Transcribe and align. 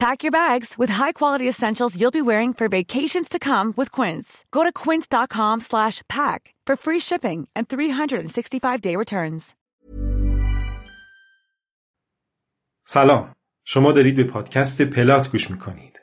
Pack 0.00 0.22
your 0.24 0.30
bags 0.30 0.74
with 0.76 0.90
high-quality 0.90 1.48
essentials 1.48 1.98
you'll 1.98 2.10
be 2.10 2.20
wearing 2.20 2.52
for 2.52 2.68
vacations 2.68 3.30
to 3.30 3.38
come 3.38 3.72
with 3.78 3.90
Quince. 3.90 4.44
Go 4.50 4.62
to 4.62 4.70
quince.com 4.70 5.60
slash 5.60 6.02
pack 6.08 6.54
for 6.66 6.76
free 6.76 7.00
shipping 7.00 7.48
and 7.56 7.68
365-day 7.68 8.96
returns. 8.96 9.54
سلام 12.88 13.34
شما 13.64 13.92
دارید 13.92 14.16
به 14.16 14.24
پادکست 14.24 14.82
پلات 14.82 15.32
گوش 15.32 15.50
میکنید 15.50 15.99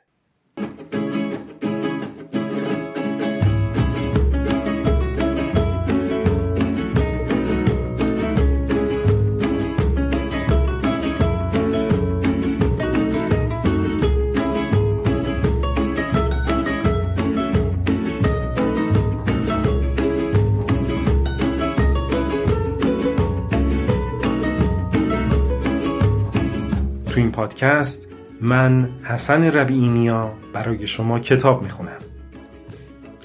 پادکست 27.60 28.08
من 28.40 28.88
حسن 29.04 29.44
ربیعینیا 29.44 30.32
برای 30.52 30.86
شما 30.86 31.18
کتاب 31.18 31.62
می‌خونم. 31.62 31.98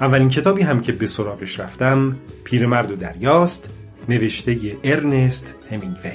اولین 0.02 0.30
کتابی 0.30 0.62
هم 0.62 0.82
که 0.82 0.92
به 0.92 1.08
سراغش 1.08 1.60
رفتم 1.60 2.18
پیرمرد 2.44 2.92
و 2.92 2.96
دریاست 2.96 3.70
نوشته 4.10 4.78
ارنست 4.84 5.56
همینگوی. 5.72 6.12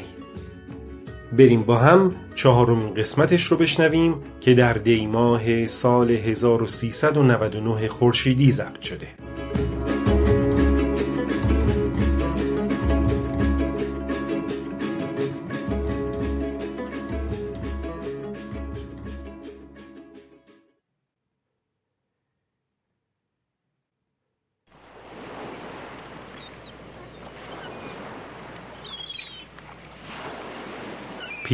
بریم 1.32 1.62
با 1.62 1.76
هم 1.76 2.14
چهارمین 2.34 2.94
قسمتش 2.94 3.44
رو 3.44 3.56
بشنویم 3.56 4.14
که 4.40 4.54
در 4.54 4.72
دی 4.72 5.06
ماه 5.06 5.66
سال 5.66 6.10
1399 6.10 7.88
خورشیدی 7.88 8.52
ضبط 8.52 8.80
شده. 8.80 9.06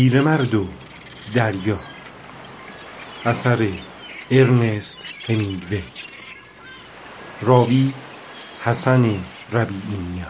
پیرمرد 0.04 0.54
و 0.54 0.68
دریا. 1.34 1.78
اثر 3.24 3.68
ارنست 4.30 5.06
همینگوی 5.28 5.82
راوی 7.42 7.92
حسن 8.64 9.24
ربیعینیا. 9.52 10.26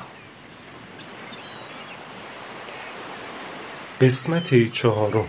قسمت 4.00 4.70
چهارم. 4.70 5.28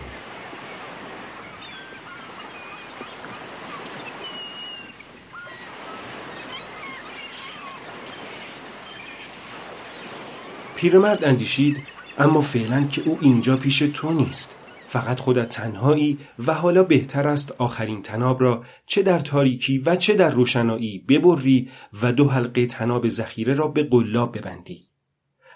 پیرمرد 10.76 11.24
اندیشید 11.24 11.95
اما 12.18 12.40
فعلا 12.40 12.84
که 12.84 13.02
او 13.04 13.18
اینجا 13.20 13.56
پیش 13.56 13.78
تو 13.78 14.12
نیست. 14.12 14.54
فقط 14.86 15.20
خودت 15.20 15.48
تنهایی 15.48 16.18
و 16.46 16.54
حالا 16.54 16.82
بهتر 16.82 17.28
است 17.28 17.52
آخرین 17.58 18.02
تناب 18.02 18.42
را 18.42 18.64
چه 18.86 19.02
در 19.02 19.18
تاریکی 19.18 19.78
و 19.78 19.96
چه 19.96 20.14
در 20.14 20.30
روشنایی 20.30 20.98
ببری 20.98 21.70
و 22.02 22.12
دو 22.12 22.28
حلقه 22.28 22.66
تناب 22.66 23.08
ذخیره 23.08 23.54
را 23.54 23.68
به 23.68 23.82
قلاب 23.82 24.38
ببندی. 24.38 24.88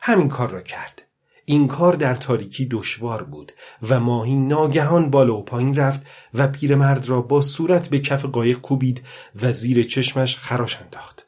همین 0.02 0.28
کار 0.28 0.50
را 0.50 0.62
کرد. 0.62 1.02
این 1.44 1.68
کار 1.68 1.92
در 1.92 2.14
تاریکی 2.14 2.66
دشوار 2.70 3.22
بود 3.22 3.52
و 3.88 4.00
ماهی 4.00 4.34
ناگهان 4.34 5.10
بالا 5.10 5.36
و 5.36 5.42
پایین 5.42 5.76
رفت 5.76 6.00
و 6.34 6.48
پیرمرد 6.48 7.08
را 7.08 7.22
با 7.22 7.40
صورت 7.40 7.88
به 7.88 7.98
کف 7.98 8.24
قایق 8.24 8.58
کوبید 8.58 9.02
و 9.42 9.52
زیر 9.52 9.82
چشمش 9.82 10.36
خراش 10.36 10.76
انداخت. 10.76 11.26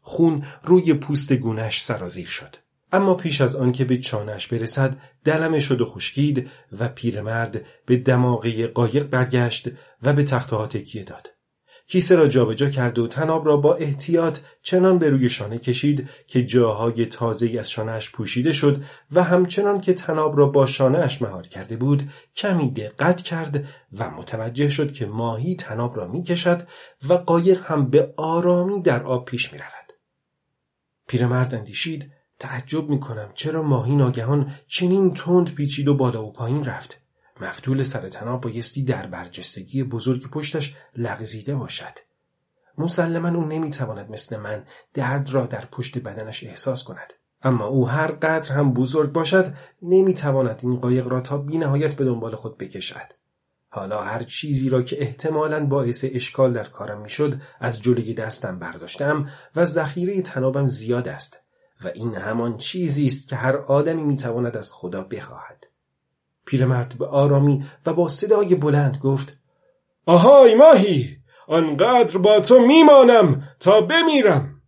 خون 0.00 0.44
روی 0.62 0.94
پوست 0.94 1.32
گونش 1.32 1.80
سرازیر 1.80 2.26
شد. 2.26 2.63
اما 2.92 3.14
پیش 3.14 3.40
از 3.40 3.56
آن 3.56 3.72
که 3.72 3.84
به 3.84 3.96
چانش 3.96 4.46
برسد 4.46 4.96
دلمه 5.24 5.60
شد 5.60 5.80
و 5.80 5.84
خشکید 5.84 6.50
و 6.78 6.88
پیرمرد 6.88 7.64
به 7.86 7.96
دماغه 7.96 8.66
قایق 8.66 9.04
برگشت 9.04 9.68
و 10.02 10.12
به 10.12 10.22
تخته 10.22 10.56
ها 10.56 10.66
تکیه 10.66 11.04
داد. 11.04 11.34
کیسه 11.86 12.14
را 12.14 12.28
جابجا 12.28 12.70
کرد 12.70 12.98
و 12.98 13.08
تناب 13.08 13.46
را 13.46 13.56
با 13.56 13.74
احتیاط 13.74 14.38
چنان 14.62 14.98
به 14.98 15.08
روی 15.08 15.28
شانه 15.28 15.58
کشید 15.58 16.08
که 16.26 16.44
جاهای 16.44 17.06
تازه 17.06 17.56
از 17.58 17.70
شانهش 17.70 18.10
پوشیده 18.10 18.52
شد 18.52 18.82
و 19.12 19.22
همچنان 19.22 19.80
که 19.80 19.94
تناب 19.94 20.38
را 20.38 20.46
با 20.46 20.66
شانهش 20.66 21.22
مهار 21.22 21.46
کرده 21.46 21.76
بود 21.76 22.10
کمی 22.36 22.70
دقت 22.70 23.22
کرد 23.22 23.64
و 23.92 24.10
متوجه 24.10 24.68
شد 24.68 24.92
که 24.92 25.06
ماهی 25.06 25.56
تناب 25.56 25.96
را 25.96 26.08
می 26.08 26.22
کشد 26.22 26.66
و 27.08 27.14
قایق 27.14 27.62
هم 27.64 27.90
به 27.90 28.14
آرامی 28.16 28.82
در 28.82 29.02
آب 29.02 29.24
پیش 29.24 29.52
می 29.52 29.58
رود. 29.58 29.92
پیرمرد 31.08 31.54
اندیشید 31.54 32.12
تعجب 32.44 32.88
می 32.88 33.00
کنم 33.00 33.28
چرا 33.34 33.62
ماهی 33.62 33.96
ناگهان 33.96 34.52
چنین 34.66 35.14
تند 35.14 35.54
پیچید 35.54 35.88
و 35.88 35.94
بالا 35.94 36.24
و 36.24 36.32
پایین 36.32 36.64
رفت. 36.64 36.98
مفتول 37.40 37.82
سر 37.82 38.08
تناب 38.08 38.40
بایستی 38.40 38.82
در 38.82 39.06
برجستگی 39.06 39.82
بزرگی 39.82 40.26
پشتش 40.26 40.76
لغزیده 40.96 41.54
باشد. 41.54 41.98
مسلما 42.78 43.28
او 43.28 43.44
نمی‌تواند 43.44 44.10
مثل 44.10 44.36
من 44.36 44.64
درد 44.94 45.30
را 45.30 45.46
در 45.46 45.64
پشت 45.72 45.98
بدنش 45.98 46.44
احساس 46.44 46.84
کند. 46.84 47.12
اما 47.42 47.66
او 47.66 47.88
هر 47.88 48.06
قدر 48.12 48.52
هم 48.52 48.72
بزرگ 48.72 49.12
باشد 49.12 49.54
نمی‌تواند 49.82 50.60
این 50.62 50.76
قایق 50.76 51.06
را 51.06 51.20
تا 51.20 51.38
بینهایت 51.38 51.94
به 51.94 52.04
دنبال 52.04 52.36
خود 52.36 52.58
بکشد. 52.58 53.12
حالا 53.68 54.02
هر 54.02 54.22
چیزی 54.22 54.68
را 54.68 54.82
که 54.82 55.02
احتمالا 55.02 55.66
باعث 55.66 56.04
اشکال 56.08 56.52
در 56.52 56.64
کارم 56.64 57.00
می‌شد 57.00 57.40
از 57.60 57.82
جلوی 57.82 58.14
دستم 58.14 58.58
برداشتم 58.58 59.28
و 59.56 59.64
ذخیره 59.64 60.22
تنابم 60.22 60.66
زیاد 60.66 61.08
است. 61.08 61.43
و 61.84 61.90
این 61.94 62.14
همان 62.14 62.56
چیزی 62.56 63.06
است 63.06 63.28
که 63.28 63.36
هر 63.36 63.56
آدمی 63.56 64.02
می‌تواند 64.02 64.56
از 64.56 64.72
خدا 64.72 65.04
بخواهد. 65.04 65.66
پیرمرد 66.46 66.94
به 66.98 67.06
آرامی 67.06 67.64
و 67.86 67.92
با 67.94 68.08
صدای 68.08 68.54
بلند 68.54 68.98
گفت 68.98 69.38
آهای 70.06 70.54
ماهی 70.54 71.18
آنقدر 71.48 72.18
با 72.18 72.40
تو 72.40 72.58
میمانم 72.58 73.48
تا 73.60 73.80
بمیرم. 73.80 74.60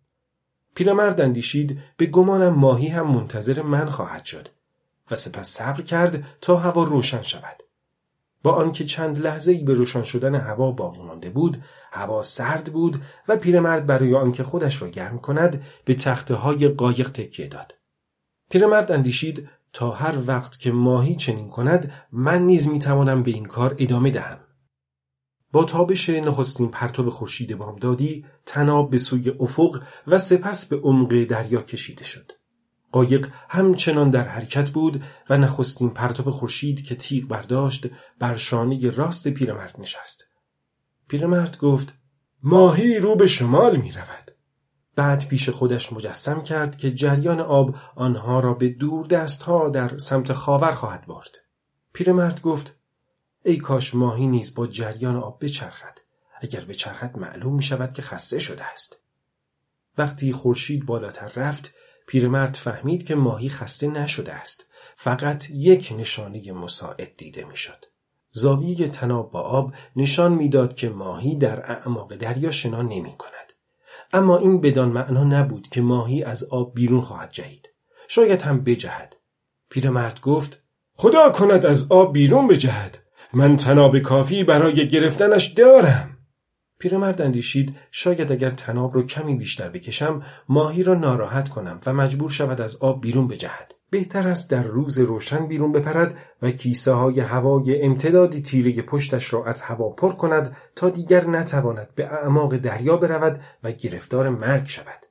پیرمرد 0.75 1.21
اندیشید 1.21 1.79
به 1.97 2.07
گمانم 2.07 2.55
ماهی 2.55 2.89
هم 2.89 3.07
منتظر 3.07 3.63
من 3.63 3.89
خواهد 3.89 4.25
شد 4.25 4.49
و 5.11 5.15
سپس 5.15 5.49
صبر 5.49 5.83
کرد 5.83 6.25
تا 6.41 6.57
هوا 6.57 6.85
روشن 6.85 7.23
شود. 7.23 7.63
با 8.43 8.53
آنکه 8.53 8.85
چند 8.85 9.19
لحظه 9.19 9.53
ای 9.53 9.65
به 9.65 9.75
روشن 9.75 10.03
شدن 10.03 10.35
هوا 10.35 10.71
باقی 10.71 11.03
مانده 11.03 11.31
بود 11.31 11.63
هوا 11.93 12.23
سرد 12.23 12.73
بود 12.73 13.03
و 13.29 13.37
پیرمرد 13.37 13.87
برای 13.87 14.15
آنکه 14.15 14.43
خودش 14.43 14.83
را 14.83 14.89
گرم 14.89 15.19
کند 15.19 15.63
به 15.85 15.95
تخته 15.95 16.35
های 16.35 16.69
قایق 16.69 17.11
تکیه 17.11 17.49
داد. 17.49 17.75
پیرمرد 18.51 18.93
اندیشید 18.93 19.49
تا 19.73 19.91
هر 19.91 20.15
وقت 20.27 20.61
که 20.61 20.73
ماهی 20.73 21.17
چنین 21.17 21.49
کند 21.49 21.93
من 22.13 22.43
نیز 22.43 22.69
می‌توانم 22.69 23.23
به 23.23 23.31
این 23.31 23.45
کار 23.45 23.77
ادامه 23.79 24.11
دهم. 24.11 24.39
با 25.53 25.65
تابش 25.65 26.11
نخستین 26.11 26.71
پرتاب 26.71 27.09
خورشید 27.09 27.59
بامدادی 27.59 28.27
تناب 28.47 28.91
به 28.91 28.99
سوی 28.99 29.31
افق 29.41 29.83
و 30.07 30.19
سپس 30.19 30.67
به 30.67 30.77
عمق 30.77 31.25
دریا 31.25 31.63
کشیده 31.63 32.05
شد. 32.05 32.33
قایق 32.97 33.29
همچنان 33.49 34.11
در 34.11 34.29
حرکت 34.29 34.71
بود 34.71 35.05
و 35.31 35.39
نخستین 35.39 35.91
پرتاب 35.91 36.31
خورشید 36.31 36.85
که 36.85 36.95
تیغ 36.95 37.29
برداشت 37.29 37.87
بر 38.19 38.37
شانه 38.37 38.91
راست 38.91 39.29
پیرمرد 39.29 39.75
نشست. 39.79 40.25
پیرمرد 41.09 41.59
گفت 41.59 41.95
ماهی 42.43 42.99
رو 42.99 43.17
به 43.17 43.27
شمال 43.27 43.77
می 43.77 43.93
رود. 43.93 44.31
بعد 44.95 45.29
پیش 45.29 45.49
خودش 45.49 45.93
مجسم 45.93 46.43
کرد 46.43 46.77
که 46.77 46.91
جریان 46.91 47.41
آب 47.41 47.75
آنها 47.97 48.41
را 48.41 48.55
به 48.55 48.69
دور 48.69 49.07
دست 49.07 49.43
ها 49.43 49.69
در 49.69 49.99
سمت 49.99 50.33
خاور 50.33 50.73
خواهد 50.73 51.07
برد. 51.07 51.37
پیرمرد 51.93 52.41
گفت 52.41 52.77
ای 53.45 53.57
کاش 53.57 53.95
ماهی 53.95 54.27
نیز 54.27 54.55
با 54.55 54.67
جریان 54.67 55.17
آب 55.17 55.45
بچرخد. 55.45 55.99
اگر 56.41 56.61
بچرخد 56.61 57.19
معلوم 57.19 57.55
می 57.55 57.63
شود 57.63 57.93
که 57.93 58.03
خسته 58.03 58.39
شده 58.39 58.65
است. 58.65 58.97
وقتی 59.99 60.33
خورشید 60.33 60.87
بالاتر 60.87 61.33
رفت 61.37 61.75
پیرمرد 62.07 62.55
فهمید 62.55 63.07
که 63.07 63.15
ماهی 63.15 63.49
خسته 63.49 63.87
نشده 63.87 64.33
است. 64.33 64.67
فقط 64.95 65.51
یک 65.51 65.95
نشانه 65.99 66.53
مساعد 66.53 67.15
دیده 67.17 67.45
می‌شد. 67.45 67.85
زاویه 68.31 68.89
تناب 68.89 69.31
با 69.31 69.41
آب 69.41 69.73
نشان 69.97 70.35
می‌داد 70.35 70.75
که 70.75 70.89
ماهی 70.89 71.37
در 71.37 71.73
اعماق 71.73 72.15
دریا 72.15 72.51
شنا 72.51 72.83
نمی 72.83 73.17
کند. 73.19 73.53
اما 74.13 74.39
این 74.39 74.61
بدان 74.61 74.89
معنا 74.89 75.25
نبود 75.25 75.69
که 75.69 75.81
ماهی 75.81 76.25
از 76.25 76.45
آب 76.45 76.75
بیرون 76.75 77.01
خواهد 77.01 77.31
جهید. 77.31 77.69
شاید 78.09 78.43
هم 78.43 78.65
بجهد. 78.65 79.17
پیرمرد 79.71 80.21
گفت 80.21 80.63
خدا 80.95 81.31
کند 81.31 81.67
از 81.67 81.93
آب 81.93 82.13
بیرون 82.13 82.49
بجهد. 82.49 82.99
من 83.33 83.57
تناب 83.57 83.99
کافی 83.99 84.45
برای 84.45 84.89
گرفتنش 84.89 85.47
دارم. 85.47 86.16
پیرمرد 86.79 87.23
اندیشید 87.23 87.77
شاید 87.91 88.33
اگر 88.33 88.51
تناب 88.51 88.95
رو 88.95 89.03
کمی 89.03 89.35
بیشتر 89.35 89.69
بکشم 89.69 90.23
ماهی 90.49 90.83
را 90.83 90.95
ناراحت 90.95 91.49
کنم 91.49 91.81
و 91.87 91.93
مجبور 91.93 92.31
شود 92.31 92.61
از 92.61 92.77
آب 92.77 93.01
بیرون 93.01 93.29
بجهد. 93.29 93.75
بهتر 93.91 94.29
است 94.29 94.51
در 94.51 94.63
روز 94.63 94.99
روشن 94.99 95.47
بیرون 95.47 95.73
بپرد 95.73 96.19
و 96.43 96.51
کیسه 96.51 96.93
های 96.93 97.21
هوای 97.21 97.83
امتدادی 97.83 98.43
تیره 98.43 98.83
پشتش 98.83 99.33
را 99.33 99.45
از 99.45 99.61
هوا 99.61 99.91
پر 99.91 100.13
کند 100.13 100.57
تا 100.77 100.91
دیگر 100.91 101.27
نتواند 101.27 101.95
به 101.95 102.07
اعماق 102.07 102.57
دریا 102.57 102.97
برود 102.97 103.41
و 103.63 103.73
گرفتار 103.73 104.29
مرگ 104.29 104.67
شود. 104.67 105.07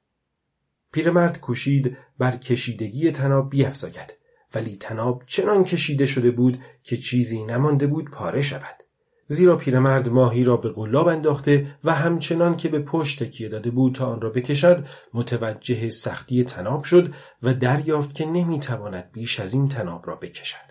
پیرمرد 0.92 1.40
کوشید 1.40 1.98
بر 2.20 2.38
کشیدگی 2.38 3.12
تناب 3.12 3.50
بیافزاید 3.50 4.14
ولی 4.56 4.76
تناب 4.76 5.24
چنان 5.26 5.64
کشیده 5.64 6.06
شده 6.06 6.32
بود 6.32 6.60
که 6.84 6.98
چیزی 6.98 7.44
نمانده 7.44 7.88
بود 7.88 8.12
پاره 8.12 8.42
شود. 8.42 8.85
زیرا 9.28 9.56
پیرمرد 9.56 10.10
ماهی 10.10 10.44
را 10.44 10.58
به 10.58 10.70
قلاب 10.70 11.08
انداخته 11.08 11.78
و 11.84 11.94
همچنان 11.94 12.58
که 12.58 12.70
به 12.70 12.80
پشت 12.80 13.24
تکیه 13.24 13.50
داده 13.50 13.72
بود 13.72 13.96
تا 13.96 14.06
آن 14.06 14.22
را 14.22 14.30
بکشد 14.30 14.86
متوجه 15.14 15.90
سختی 15.90 16.44
تناب 16.44 16.84
شد 16.84 17.14
و 17.44 17.54
دریافت 17.54 18.16
که 18.16 18.26
نمی‌تواند 18.26 19.12
بیش 19.12 19.40
از 19.40 19.54
این 19.54 19.68
تناب 19.68 20.08
را 20.08 20.16
بکشد. 20.16 20.66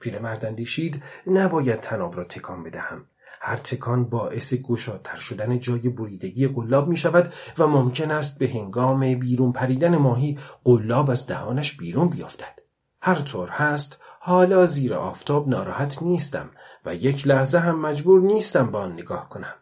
پیرمرد 0.00 0.44
اندیشید 0.44 1.02
نباید 1.26 1.80
تناب 1.80 2.16
را 2.16 2.24
تکان 2.24 2.62
بدهم. 2.62 3.04
هر 3.40 3.56
تکان 3.56 4.04
باعث 4.04 4.54
گشادتر 4.54 5.16
شدن 5.16 5.58
جای 5.58 5.88
بریدگی 5.88 6.48
قلاب 6.48 6.88
می 6.88 6.96
شود 6.96 7.32
و 7.58 7.66
ممکن 7.66 8.10
است 8.10 8.38
به 8.38 8.48
هنگام 8.48 9.14
بیرون 9.14 9.52
پریدن 9.52 9.96
ماهی 9.96 10.38
قلاب 10.64 11.10
از 11.10 11.26
دهانش 11.26 11.76
بیرون 11.76 12.08
بیفتد. 12.08 12.58
هر 13.00 13.14
طور 13.14 13.48
هست 13.48 14.00
حالا 14.20 14.66
زیر 14.66 14.94
آفتاب 14.94 15.48
ناراحت 15.48 16.02
نیستم. 16.02 16.50
و 16.84 16.94
یک 16.94 17.26
لحظه 17.26 17.58
هم 17.58 17.80
مجبور 17.80 18.20
نیستم 18.20 18.70
با 18.70 18.80
آن 18.80 18.92
نگاه 18.92 19.28
کنم. 19.28 19.54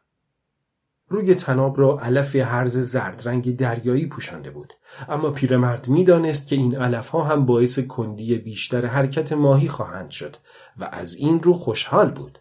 روی 1.09 1.35
تناب 1.35 1.81
را 1.81 1.99
علف 2.01 2.37
هرز 2.37 2.79
زرد 2.79 3.23
رنگ 3.29 3.57
دریایی 3.57 4.07
پوشانده 4.07 4.51
بود. 4.51 4.73
اما 5.09 5.31
پیرمرد 5.31 5.89
می‌دانست 5.89 6.49
که 6.49 6.57
این 6.57 6.77
علف 6.77 7.09
ها 7.09 7.25
هم 7.25 7.47
باعث 7.47 7.79
کندی 7.79 8.39
بیشتر 8.39 8.87
حرکت 8.87 9.33
ماهی 9.33 9.69
خواهند 9.69 10.11
شد 10.11 10.37
و 10.77 10.89
از 10.93 11.15
این 11.15 11.43
رو 11.43 11.53
خوشحال 11.53 12.11
بود. 12.11 12.39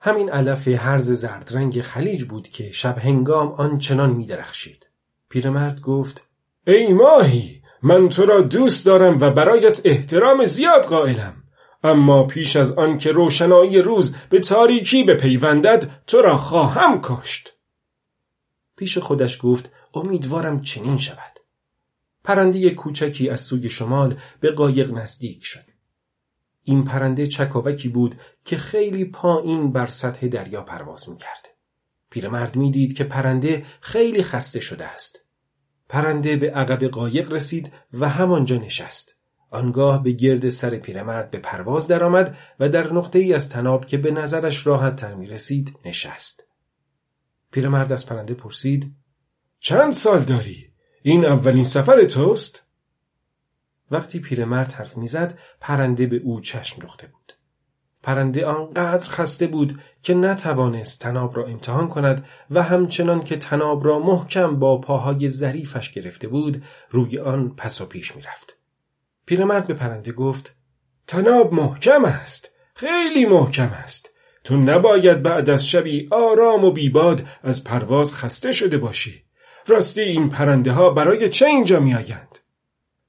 همین 0.00 0.30
علف 0.30 0.68
هرز 0.68 1.10
زرد 1.10 1.50
رنگ 1.54 1.80
خلیج 1.80 2.24
بود 2.24 2.48
که 2.48 2.72
شب 2.72 2.98
هنگام 2.98 3.52
آنچنان 3.52 4.10
می 4.10 4.26
درخشید 4.26 4.86
پیرمرد 5.28 5.80
گفت 5.80 6.26
ای 6.66 6.92
ماهی 6.92 7.62
من 7.82 8.08
تو 8.08 8.26
را 8.26 8.40
دوست 8.40 8.86
دارم 8.86 9.20
و 9.20 9.30
برایت 9.30 9.80
احترام 9.84 10.44
زیاد 10.44 10.84
قائلم. 10.84 11.41
اما 11.82 12.24
پیش 12.24 12.56
از 12.56 12.72
آن 12.72 12.98
که 12.98 13.12
روشنایی 13.12 13.82
روز 13.82 14.14
به 14.30 14.38
تاریکی 14.38 15.04
بپیوندد 15.04 15.90
تو 16.06 16.22
را 16.22 16.36
خواهم 16.36 17.00
کشت. 17.02 17.52
پیش 18.76 18.98
خودش 18.98 19.38
گفت 19.42 19.70
امیدوارم 19.94 20.62
چنین 20.62 20.98
شود. 20.98 21.40
پرنده 22.24 22.70
کوچکی 22.70 23.28
از 23.28 23.40
سوی 23.40 23.70
شمال 23.70 24.18
به 24.40 24.50
قایق 24.50 24.90
نزدیک 24.90 25.44
شد. 25.44 25.64
این 26.64 26.84
پرنده 26.84 27.26
چکاوکی 27.26 27.88
بود 27.88 28.14
که 28.44 28.56
خیلی 28.56 29.04
پایین 29.04 29.72
بر 29.72 29.86
سطح 29.86 30.28
دریا 30.28 30.62
پرواز 30.62 31.08
می‌کرد. 31.08 31.48
پیرمرد 32.10 32.56
می‌دید 32.56 32.96
که 32.96 33.04
پرنده 33.04 33.64
خیلی 33.80 34.22
خسته 34.22 34.60
شده 34.60 34.86
است. 34.86 35.24
پرنده 35.88 36.36
به 36.36 36.50
عقب 36.50 36.84
قایق 36.84 37.32
رسید 37.32 37.72
و 37.92 38.08
همانجا 38.08 38.56
نشست. 38.56 39.11
آنگاه 39.52 40.02
به 40.02 40.12
گرد 40.12 40.48
سر 40.48 40.76
پیرمرد 40.76 41.30
به 41.30 41.38
پرواز 41.38 41.88
درآمد 41.88 42.36
و 42.60 42.68
در 42.68 42.92
نقطه 42.92 43.18
ای 43.18 43.34
از 43.34 43.48
تناب 43.48 43.86
که 43.86 43.96
به 43.98 44.10
نظرش 44.10 44.66
راحت 44.66 44.96
تر 44.96 45.14
می 45.14 45.26
رسید 45.26 45.78
نشست. 45.84 46.46
پیرمرد 47.50 47.92
از 47.92 48.06
پرنده 48.06 48.34
پرسید 48.34 48.94
چند 49.60 49.92
سال 49.92 50.20
داری؟ 50.20 50.72
این 51.02 51.24
اولین 51.24 51.64
سفر 51.64 52.04
توست؟ 52.04 52.66
وقتی 53.90 54.20
پیرمرد 54.20 54.72
حرف 54.72 54.96
می‌زد 54.96 55.38
پرنده 55.60 56.06
به 56.06 56.16
او 56.16 56.40
چشم 56.40 56.80
دوخته 56.80 57.06
بود. 57.06 57.32
پرنده 58.02 58.46
آنقدر 58.46 59.10
خسته 59.10 59.46
بود 59.46 59.80
که 60.02 60.14
نتوانست 60.14 61.00
تناب 61.00 61.36
را 61.36 61.46
امتحان 61.46 61.88
کند 61.88 62.24
و 62.50 62.62
همچنان 62.62 63.20
که 63.20 63.36
تناب 63.36 63.84
را 63.84 63.98
محکم 63.98 64.58
با 64.58 64.80
پاهای 64.80 65.28
ظریفش 65.28 65.92
گرفته 65.92 66.28
بود 66.28 66.64
روی 66.90 67.18
آن 67.18 67.54
پس 67.56 67.80
و 67.80 67.86
پیش 67.86 68.16
می‌رفت. 68.16 68.61
پیرمرد 69.26 69.66
به 69.66 69.74
پرنده 69.74 70.12
گفت 70.12 70.56
تناب 71.06 71.54
محکم 71.54 72.04
است 72.04 72.50
خیلی 72.74 73.26
محکم 73.26 73.70
است 73.84 74.10
تو 74.44 74.56
نباید 74.56 75.22
بعد 75.22 75.50
از 75.50 75.68
شبی 75.68 76.08
آرام 76.10 76.64
و 76.64 76.70
بیباد 76.70 77.26
از 77.42 77.64
پرواز 77.64 78.14
خسته 78.14 78.52
شده 78.52 78.78
باشی 78.78 79.24
راستی 79.66 80.00
این 80.00 80.30
پرنده 80.30 80.72
ها 80.72 80.90
برای 80.90 81.28
چه 81.28 81.46
اینجا 81.46 81.80
می 81.80 81.94
آیند؟ 81.94 82.38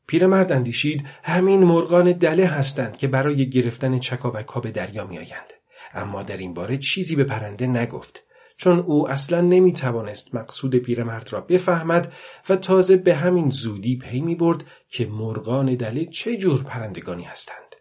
پیرمرد 0.07 0.51
اندیشید 0.51 1.06
همین 1.24 1.63
مرغان 1.63 2.12
دله 2.12 2.45
هستند 2.45 2.97
که 2.97 3.07
برای 3.07 3.49
گرفتن 3.49 3.99
چکاوک 3.99 4.47
ها 4.47 4.59
به 4.59 4.71
دریا 4.71 5.07
می 5.07 5.18
آیند. 5.18 5.54
اما 5.94 6.23
در 6.23 6.37
این 6.37 6.54
باره 6.54 6.78
چیزی 6.78 7.16
به 7.16 7.23
پرنده 7.23 7.68
نگفت 7.68 8.23
چون 8.57 8.80
او 8.80 9.10
اصلا 9.10 9.42
نمی 9.42 9.74
توانست 9.74 10.36
مقصود 10.36 10.76
پیرمرد 10.76 11.33
را 11.33 11.42
بفهمد 11.42 12.14
و 12.50 12.56
تازه 12.56 12.98
به 12.98 13.16
همین 13.16 13.50
زودی 13.50 13.98
پی 13.98 14.22
می 14.22 14.36
برد 14.36 14.64
که 14.90 15.06
مرغان 15.06 15.76
دله 15.76 16.06
چه 16.06 16.38
جور 16.38 16.64
پرندگانی 16.64 17.24
هستند. 17.24 17.76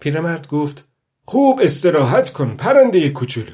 پیرمرد 0.00 0.48
گفت 0.48 0.88
خوب 1.24 1.60
استراحت 1.62 2.30
کن 2.30 2.56
پرنده 2.56 3.10
کوچولو. 3.10 3.52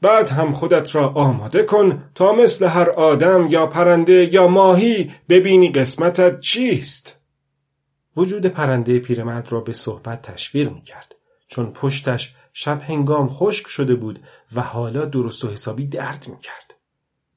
بعد 0.00 0.28
هم 0.28 0.52
خودت 0.52 0.94
را 0.94 1.08
آماده 1.08 1.62
کن 1.62 2.04
تا 2.14 2.32
مثل 2.32 2.66
هر 2.66 2.90
آدم 2.90 3.46
یا 3.50 3.66
پرنده 3.66 4.34
یا 4.34 4.46
ماهی 4.48 5.10
ببینی 5.28 5.72
قسمتت 5.72 6.40
چیست. 6.40 7.18
وجود 8.16 8.46
پرنده 8.46 8.98
پیرمرد 8.98 9.52
را 9.52 9.60
به 9.60 9.72
صحبت 9.72 10.22
تشویق 10.22 10.72
می 10.72 10.82
کرد 10.82 11.14
چون 11.48 11.72
پشتش 11.72 12.34
شب 12.52 12.82
هنگام 12.82 13.28
خشک 13.28 13.68
شده 13.68 13.94
بود 13.94 14.20
و 14.54 14.60
حالا 14.60 15.04
درست 15.04 15.44
و 15.44 15.48
حسابی 15.48 15.86
درد 15.86 16.26
می‌کرد. 16.28 16.74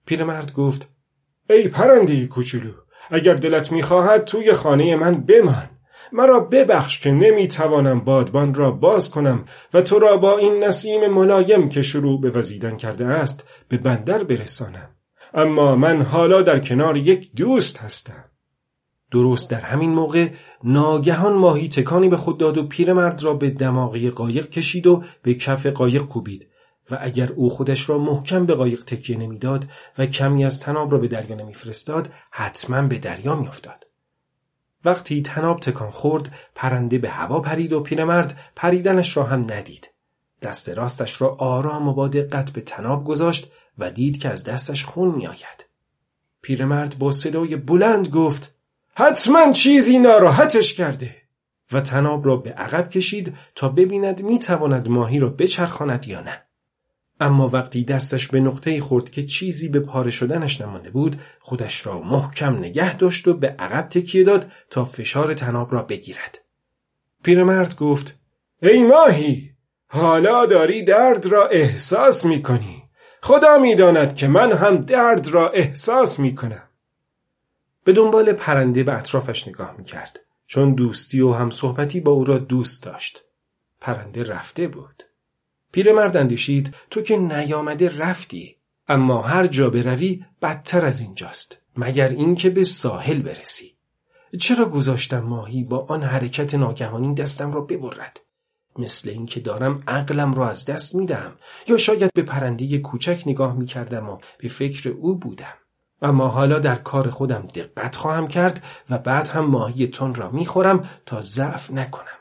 پیرمرد 0.05 0.53
گفت 0.53 0.89
ای 1.50 1.67
پرنده 1.67 2.27
کوچولو 2.27 2.72
اگر 3.10 3.34
دلت 3.34 3.72
می‌خواهد 3.72 4.25
توی 4.25 4.53
خانه 4.53 4.95
من 4.95 5.22
بمان. 5.22 5.69
مرا 6.12 6.39
ببخش 6.39 7.00
که 7.00 7.12
نمی‌توانم 7.12 8.00
بادبان 8.00 8.53
را 8.53 8.72
باز 8.72 9.12
کنم 9.12 9.45
و 9.74 9.81
تو 9.81 10.00
را 10.00 10.17
با 10.17 10.38
این 10.38 10.63
نسیم 10.63 11.07
ملایم 11.07 11.69
که 11.69 11.81
شروع 11.81 12.22
به 12.22 12.29
وزیدن 12.29 12.77
کرده 12.77 13.05
است 13.05 13.48
به 13.67 13.77
بندر 13.77 14.24
برسانم. 14.24 14.89
اما 15.34 15.75
من 15.75 16.01
حالا 16.01 16.41
در 16.41 16.60
کنار 16.60 16.98
یک 16.98 17.36
دوست 17.36 17.77
هستم. 17.77 18.25
درست 19.12 19.50
در 19.50 19.62
همین 19.62 19.89
موقع 19.89 20.27
ناگهان 20.67 21.34
ماهی 21.34 21.67
تکانی 21.67 22.10
به 22.10 22.17
خود 22.17 22.38
داد 22.38 22.57
و 22.57 22.67
پیرمرد 22.67 23.24
را 23.24 23.34
به 23.34 23.50
دماغی 23.50 24.10
قایق 24.10 24.50
کشید 24.50 24.88
و 24.88 25.03
به 25.22 25.34
کف 25.34 25.65
قایق 25.65 26.03
کوبید 26.03 26.48
و 26.91 26.98
اگر 27.01 27.31
او 27.31 27.50
خودش 27.50 27.89
را 27.89 27.98
محکم 27.98 28.45
به 28.45 28.53
قایق 28.53 28.84
تکیه 28.84 29.17
نمی‌داد 29.17 29.65
و 29.98 30.05
کمی 30.05 30.45
از 30.45 30.60
تناب 30.60 30.91
را 30.91 30.98
به 30.98 31.07
دریا 31.07 31.36
نمیفرستاد 31.36 32.10
حتما 32.31 32.81
به 32.81 32.98
دریا 32.98 33.36
میافتاد. 33.36 33.88
وقتی 34.86 35.22
تناب 35.22 35.60
تکان 35.60 35.91
خورد 35.91 36.31
پرنده 36.55 36.98
به 36.98 37.10
هوا 37.10 37.39
پرید 37.39 37.74
و 37.74 37.79
پیرمرد 37.79 38.39
پریدنش 38.55 39.17
را 39.17 39.24
هم 39.24 39.39
ندید. 39.39 39.89
دست 40.41 40.69
راستش 40.69 41.22
را 41.22 41.36
آرام 41.36 41.88
و 41.88 41.93
با 41.93 42.07
دقت 42.07 42.51
به 42.51 42.62
تناب 42.62 43.05
گذاشت 43.05 43.51
و 43.77 43.91
دید 43.91 44.17
که 44.17 44.29
از 44.29 44.43
دستش 44.43 44.86
خون 44.86 45.15
میآید. 45.15 45.65
پیرمرد 46.41 47.00
با 47.00 47.12
صدای 47.12 47.55
بلند 47.55 48.07
گفت 48.07 48.55
حتما 48.98 49.52
چیزی 49.52 50.00
ناراحتش 50.00 50.74
کرده. 50.74 51.16
و 51.72 51.82
تناب 51.82 52.25
را 52.25 52.36
به 52.36 52.52
عقب 52.52 52.90
کشید 52.90 53.34
تا 53.56 53.70
ببیند 53.70 54.22
می‌تواند 54.24 54.88
ماهی 54.88 55.20
را 55.20 55.30
بچرخاند 55.30 56.08
یا 56.08 56.22
نه. 56.22 56.42
اما 57.20 57.48
وقتی 57.48 57.84
دستش 57.84 58.28
به 58.28 58.40
نقطه 58.40 58.82
خورد 58.82 59.10
که 59.10 59.24
چیزی 59.24 59.70
به 59.70 59.80
پاره 59.80 60.12
شدنش 60.12 60.62
نمانده 60.62 60.90
بود 60.90 61.22
خودش 61.40 61.86
را 61.86 62.02
محکم 62.02 62.56
نگه 62.56 62.98
داشت 62.98 63.28
و 63.28 63.34
به 63.34 63.48
عقب 63.48 63.90
تکیه 63.90 64.24
داد 64.24 64.52
تا 64.70 64.86
فشار 64.86 65.34
تناب 65.34 65.74
را 65.74 65.84
بگیرد. 65.84 66.42
پیرمرد 67.24 67.75
گفت 67.75 68.20
ای 68.62 68.84
ماهی 68.84 69.52
حالا 69.88 70.46
داری 70.46 70.84
درد 70.84 71.25
را 71.25 71.48
احساس 71.48 72.25
می 72.25 72.42
کنی 72.42 72.84
خدا 73.22 73.58
می‌داند 73.58 74.16
که 74.16 74.28
من 74.28 74.54
هم 74.54 74.78
درد 74.78 75.28
را 75.28 75.50
احساس 75.50 76.20
می 76.20 76.36
کنم 76.36 76.64
به 77.86 77.94
دنبال 77.94 78.34
پرنده 78.34 78.84
به 78.84 78.94
اطرافش 78.94 79.48
نگاه 79.48 79.75
می 79.77 79.84
کرد 79.84 80.20
چون 80.48 80.74
دوستی 80.74 81.22
و 81.22 81.32
هم 81.32 81.50
صحبتی 81.50 82.00
با 82.00 82.12
او 82.12 82.24
را 82.24 82.38
دوست 82.38 82.84
داشت. 82.84 83.24
پرنده 83.82 84.24
رفته 84.24 84.68
بود. 84.68 85.04
پیرمرد 85.72 86.18
اندیشید 86.18 86.75
تو 86.89 87.01
که 87.01 87.18
نیامده 87.18 87.98
رفتی. 87.98 88.56
اما 88.88 89.22
هر 89.22 89.48
جا 89.48 89.70
بروی 89.70 90.25
بدتر 90.42 90.86
از 90.86 91.01
اینجاست. 91.01 91.62
مگر 91.77 92.08
اینکه 92.08 92.50
به 92.50 92.63
ساحل 92.63 93.22
برسی. 93.22 93.75
چرا 94.39 94.65
گذاشتم 94.65 95.20
ماهی 95.20 95.63
با 95.63 95.86
آن 95.89 96.04
حرکت 96.04 96.56
ناگهانی 96.56 97.13
دستم 97.13 97.51
را 97.51 97.62
ببرد؟ 97.62 98.22
مثل 98.80 99.10
اینکه 99.10 99.39
دارم 99.39 99.84
عقلم 99.88 100.34
را 100.34 100.50
از 100.50 100.65
دست 100.65 100.96
میدم 100.96 101.36
یا 101.68 101.77
شاید 101.77 102.13
به 102.13 102.22
پرنده 102.22 102.77
کوچک 102.77 103.24
نگاه 103.25 103.58
می‌کردم 103.58 104.10
و 104.10 104.18
به 104.38 104.50
فکر 104.50 104.89
او 104.89 105.15
بودم. 105.20 105.54
اما 106.02 106.28
حالا 106.28 106.60
در 106.60 106.75
کار 106.75 107.10
خودم 107.10 107.48
دقت 107.56 107.96
خواهم 107.96 108.28
کرد 108.28 108.64
و 108.90 108.98
بعد 108.98 109.30
هم 109.30 109.46
ماهی 109.46 109.88
تون 109.88 110.16
را 110.16 110.32
می‌خورم 110.32 110.90
تا 111.06 111.22
ضعف 111.22 111.72
نکنم. 111.72 112.20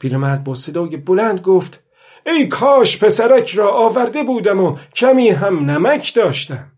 پیرمرد 0.00 0.44
با 0.44 0.54
صدای 0.54 0.96
بلند 0.96 1.40
گفت 1.40 1.84
ای 2.26 2.46
کاش 2.46 3.04
پسرک 3.04 3.50
را 3.50 3.70
آورده 3.70 4.22
بودم 4.22 4.60
و 4.60 4.76
کمی 4.94 5.28
هم 5.28 5.70
نمک 5.70 6.14
داشتم. 6.14 6.72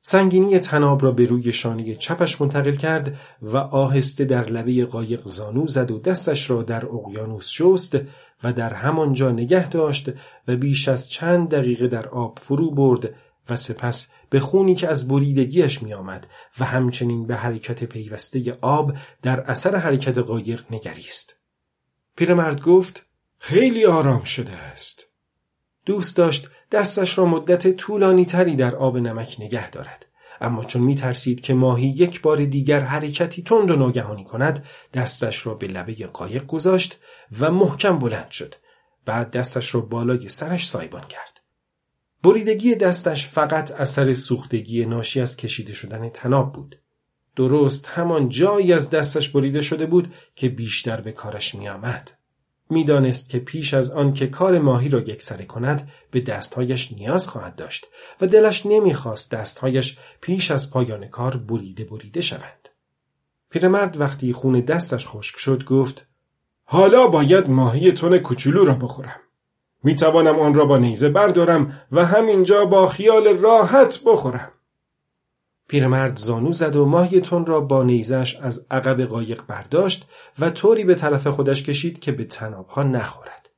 سنگینی 0.00 0.58
تناب 0.58 1.02
را 1.02 1.10
به 1.10 1.24
روی 1.24 1.52
شانه 1.52 1.94
چپش 1.94 2.40
منتقل 2.40 2.74
کرد 2.74 3.16
و 3.42 3.56
آهسته 3.56 4.24
در 4.24 4.44
لبه 4.44 4.84
قایق 4.84 5.20
زانو 5.24 5.66
زد 5.66 5.90
و 5.90 5.98
دستش 5.98 6.50
را 6.50 6.62
در 6.62 6.86
اقیانوس 6.86 7.48
شست 7.48 7.98
و 8.44 8.52
در 8.52 8.74
همانجا 8.74 9.30
نگه 9.30 9.68
داشت 9.68 10.10
و 10.48 10.56
بیش 10.56 10.88
از 10.88 11.08
چند 11.08 11.48
دقیقه 11.48 11.88
در 11.88 12.08
آب 12.08 12.38
فرو 12.42 12.70
برد 12.70 13.14
و 13.50 13.56
سپس 13.56 14.08
به 14.30 14.40
خونی 14.40 14.74
که 14.74 14.88
از 14.88 15.08
بریدگیش 15.08 15.82
می 15.82 15.94
آمد 15.94 16.26
و 16.60 16.64
همچنین 16.64 17.26
به 17.26 17.36
حرکت 17.36 17.84
پیوسته 17.84 18.58
آب 18.60 18.92
در 19.22 19.40
اثر 19.40 19.76
حرکت 19.76 20.18
قایق 20.18 20.64
نگریست. 20.70 21.36
پیرمرد 22.16 22.60
گفت 22.60 23.06
خیلی 23.38 23.86
آرام 23.86 24.24
شده 24.24 24.52
است. 24.52 25.06
دوست 25.86 26.16
داشت 26.16 26.50
دستش 26.72 27.18
را 27.18 27.24
مدت 27.24 27.76
طولانی 27.76 28.24
تری 28.24 28.56
در 28.56 28.76
آب 28.76 28.96
نمک 28.96 29.36
نگه 29.38 29.70
دارد. 29.70 30.06
اما 30.40 30.64
چون 30.64 30.82
می 30.82 30.94
ترسید 30.94 31.40
که 31.40 31.54
ماهی 31.54 31.86
یک 31.88 32.20
بار 32.22 32.44
دیگر 32.44 32.80
حرکتی 32.80 33.42
تند 33.42 33.70
و 33.70 33.76
ناگهانی 33.76 34.24
کند 34.24 34.64
دستش 34.94 35.46
را 35.46 35.54
به 35.54 35.66
لبه 35.66 36.06
قایق 36.06 36.46
گذاشت 36.46 37.00
و 37.40 37.50
محکم 37.50 37.98
بلند 37.98 38.30
شد. 38.30 38.54
بعد 39.04 39.30
دستش 39.30 39.74
را 39.74 39.80
بالای 39.80 40.28
سرش 40.28 40.68
سایبان 40.68 41.04
کرد. 41.04 41.37
بریدگی 42.22 42.74
دستش 42.74 43.26
فقط 43.26 43.70
اثر 43.70 44.12
سوختگی 44.12 44.86
ناشی 44.86 45.20
از 45.20 45.36
کشیده 45.36 45.72
شدن 45.72 46.08
تناب 46.08 46.52
بود. 46.52 46.78
درست 47.36 47.88
همان 47.88 48.28
جایی 48.28 48.72
از 48.72 48.90
دستش 48.90 49.28
بریده 49.28 49.60
شده 49.60 49.86
بود 49.86 50.14
که 50.34 50.48
بیشتر 50.48 51.00
به 51.00 51.12
کارش 51.12 51.54
می 51.54 51.68
آمد. 51.68 52.10
می‌دانست 52.70 53.30
که 53.30 53.38
پیش 53.38 53.74
از 53.74 53.90
آن 53.90 54.12
که 54.12 54.26
کار 54.26 54.58
ماهی 54.58 54.88
را 54.88 55.00
یکسره 55.00 55.44
کند 55.44 55.90
به 56.10 56.20
دستهایش 56.20 56.92
نیاز 56.92 57.28
خواهد 57.28 57.56
داشت 57.56 57.86
و 58.20 58.26
دلش 58.26 58.66
نمی‌خواست 58.66 59.30
دستهایش 59.30 59.98
پیش 60.20 60.50
از 60.50 60.70
پایان 60.70 61.06
کار 61.06 61.36
بریده 61.36 61.84
بریده 61.84 62.20
شوند. 62.20 62.68
پیرمرد 63.50 64.00
وقتی 64.00 64.32
خون 64.32 64.60
دستش 64.60 65.06
خشک 65.06 65.38
شد 65.38 65.64
گفت 65.64 66.06
حالا 66.64 67.06
باید 67.06 67.50
ماهی 67.50 67.92
تون 67.92 68.18
کوچولو 68.18 68.64
را 68.64 68.74
بخورم. 68.74 69.20
می 69.84 69.94
توانم 69.94 70.38
آن 70.38 70.54
را 70.54 70.64
با 70.64 70.78
نیزه 70.78 71.08
بردارم 71.08 71.80
و 71.92 72.04
همینجا 72.04 72.64
با 72.64 72.88
خیال 72.88 73.28
راحت 73.28 74.00
بخورم. 74.06 74.52
پیرمرد 75.68 76.16
زانو 76.16 76.52
زد 76.52 76.76
و 76.76 76.86
ماهیتون 76.86 77.46
را 77.46 77.60
با 77.60 77.82
نیزش 77.82 78.36
از 78.36 78.66
عقب 78.70 79.02
قایق 79.02 79.42
برداشت 79.46 80.08
و 80.38 80.50
طوری 80.50 80.84
به 80.84 80.94
طرف 80.94 81.26
خودش 81.26 81.62
کشید 81.62 81.98
که 81.98 82.12
به 82.12 82.24
تنابها 82.24 82.82
نخورد. 82.82 83.50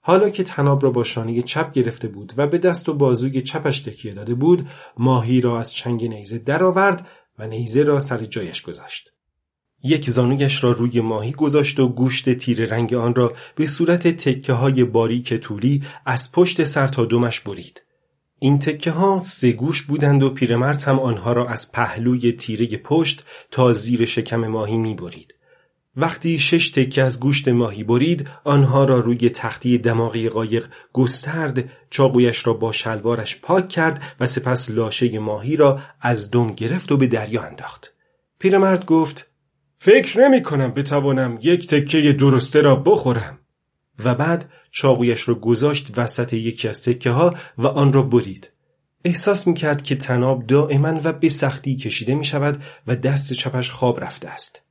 حالا 0.00 0.30
که 0.30 0.44
تناب 0.44 0.82
را 0.82 0.90
با 0.90 1.04
شانه 1.04 1.42
چپ 1.42 1.72
گرفته 1.72 2.08
بود 2.08 2.32
و 2.36 2.46
به 2.46 2.58
دست 2.58 2.88
و 2.88 2.94
بازوی 2.94 3.42
چپش 3.42 3.80
تکیه 3.80 4.14
داده 4.14 4.34
بود، 4.34 4.68
ماهی 4.96 5.40
را 5.40 5.60
از 5.60 5.72
چنگ 5.72 6.04
نیزه 6.04 6.38
درآورد 6.38 7.06
و 7.38 7.46
نیزه 7.46 7.82
را 7.82 7.98
سر 7.98 8.18
جایش 8.18 8.62
گذاشت. 8.62 9.12
یک 9.82 10.10
زانویش 10.10 10.64
را 10.64 10.70
روی 10.70 11.00
ماهی 11.00 11.32
گذاشت 11.32 11.80
و 11.80 11.88
گوشت 11.88 12.34
تیر 12.34 12.64
رنگ 12.64 12.94
آن 12.94 13.14
را 13.14 13.32
به 13.54 13.66
صورت 13.66 14.08
تکه 14.08 14.52
های 14.52 14.84
باریک 14.84 15.34
طولی 15.34 15.82
از 16.06 16.32
پشت 16.32 16.64
سر 16.64 16.88
تا 16.88 17.04
دمش 17.04 17.40
برید. 17.40 17.82
این 18.38 18.58
تکه 18.58 18.90
ها 18.90 19.20
سه 19.20 19.52
گوش 19.52 19.82
بودند 19.82 20.22
و 20.22 20.30
پیرمرد 20.30 20.82
هم 20.82 21.00
آنها 21.00 21.32
را 21.32 21.48
از 21.48 21.72
پهلوی 21.72 22.32
تیره 22.32 22.76
پشت 22.76 23.24
تا 23.50 23.72
زیر 23.72 24.04
شکم 24.04 24.46
ماهی 24.46 24.76
می 24.76 24.94
برید. 24.94 25.34
وقتی 25.96 26.38
شش 26.38 26.68
تکه 26.70 27.02
از 27.02 27.20
گوشت 27.20 27.48
ماهی 27.48 27.84
برید 27.84 28.30
آنها 28.44 28.84
را 28.84 28.98
روی 28.98 29.30
تختی 29.30 29.78
دماغی 29.78 30.28
قایق 30.28 30.66
گسترد 30.92 31.70
چاقویش 31.90 32.46
را 32.46 32.52
با 32.52 32.72
شلوارش 32.72 33.40
پاک 33.40 33.68
کرد 33.68 34.02
و 34.20 34.26
سپس 34.26 34.70
لاشه 34.70 35.18
ماهی 35.18 35.56
را 35.56 35.80
از 36.00 36.30
دم 36.30 36.46
گرفت 36.46 36.92
و 36.92 36.96
به 36.96 37.06
دریا 37.06 37.42
انداخت 37.42 37.92
پیرمرد 38.38 38.84
گفت 38.84 39.29
فکر 39.82 40.20
نمی 40.20 40.42
کنم 40.42 40.70
بتوانم 40.70 41.38
یک 41.42 41.66
تکه 41.66 42.12
درسته 42.12 42.60
را 42.60 42.76
بخورم 42.76 43.38
و 44.04 44.14
بعد 44.14 44.50
چاقویش 44.70 45.28
را 45.28 45.34
گذاشت 45.34 45.98
وسط 45.98 46.32
یکی 46.32 46.68
از 46.68 46.82
تکه 46.82 47.10
ها 47.10 47.34
و 47.58 47.66
آن 47.66 47.92
را 47.92 48.02
برید. 48.02 48.50
احساس 49.04 49.46
می 49.46 49.54
کرد 49.54 49.82
که 49.82 49.96
تناب 49.96 50.46
دائما 50.46 51.00
و 51.04 51.12
به 51.12 51.28
سختی 51.28 51.76
کشیده 51.76 52.14
می 52.14 52.24
شود 52.24 52.62
و 52.86 52.96
دست 52.96 53.32
چپش 53.32 53.70
خواب 53.70 54.04
رفته 54.04 54.28
است. 54.28 54.62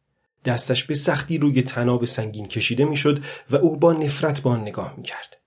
دستش 0.46 0.84
به 0.84 0.96
سختی 0.96 1.38
روی 1.38 1.62
تناب 1.62 2.06
سنگین 2.06 2.46
کشیده 2.46 2.86
می 2.86 2.98
شد 2.98 3.20
و 3.50 3.56
او 3.56 3.78
با 3.78 3.94
نفرت 3.94 4.42
با 4.42 4.52
آن 4.52 4.62
نگاه 4.62 4.94
می 4.98 5.04
کرد. 5.04 5.38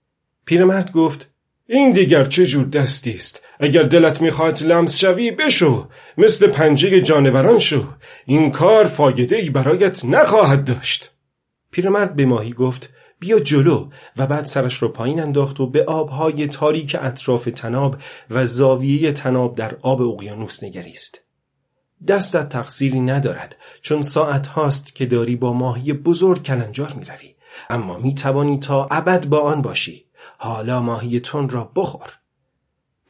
پیرمرد 0.45 0.93
گفت 0.93 1.31
این 1.67 1.91
دیگر 1.91 2.25
چه 2.25 2.47
جور 2.47 2.65
دستی 2.65 3.15
است 3.15 3.43
اگر 3.65 3.83
دلت 3.83 4.21
می‌خواد 4.21 4.63
لمس 4.63 4.97
شوی 4.97 5.31
بشو 5.31 5.89
مثل 6.19 6.47
پنجه 6.47 7.01
جانوران 7.01 7.59
شو 7.59 7.85
این 8.27 8.51
کار 8.51 8.85
فایده 8.85 9.37
ای 9.37 9.51
برایت 9.51 10.05
نخواهد 10.05 10.65
داشت 10.65 11.13
پیرمرد 11.71 12.17
به 12.17 12.27
ماهی 12.27 12.53
گفت 12.53 12.91
بیا 13.21 13.39
جلو 13.39 13.89
و 14.17 14.27
بعد 14.27 14.47
سرش 14.47 14.83
را 14.83 14.89
پایین 14.89 15.21
انداخت 15.21 15.61
و 15.61 15.67
به 15.67 15.85
آبهای 15.85 16.47
تاریک 16.47 16.97
اطراف 17.01 17.49
تناب 17.55 17.97
و 18.31 18.45
زاویه 18.45 19.13
تناب 19.13 19.55
در 19.55 19.77
آب 19.83 20.03
اقیانوس 20.03 20.65
نگریست. 20.65 21.21
دستت 22.09 22.49
تقصیری 22.49 23.01
ندارد 23.01 23.57
چون 23.83 24.03
ساعت 24.03 24.47
هاست 24.47 24.95
که 24.95 25.07
داری 25.07 25.37
با 25.37 25.53
ماهی 25.53 25.93
بزرگ 25.93 26.43
کلنجار 26.43 26.93
می 26.93 27.05
روی. 27.05 27.35
اما 27.71 27.99
می 27.99 28.15
توانی 28.15 28.59
تا 28.59 28.89
ابد 28.91 29.27
با 29.27 29.41
آن 29.41 29.63
باشی. 29.63 30.05
حالا 30.39 30.81
ماهی 30.81 31.21
تون 31.21 31.49
را 31.49 31.73
بخور. 31.77 32.22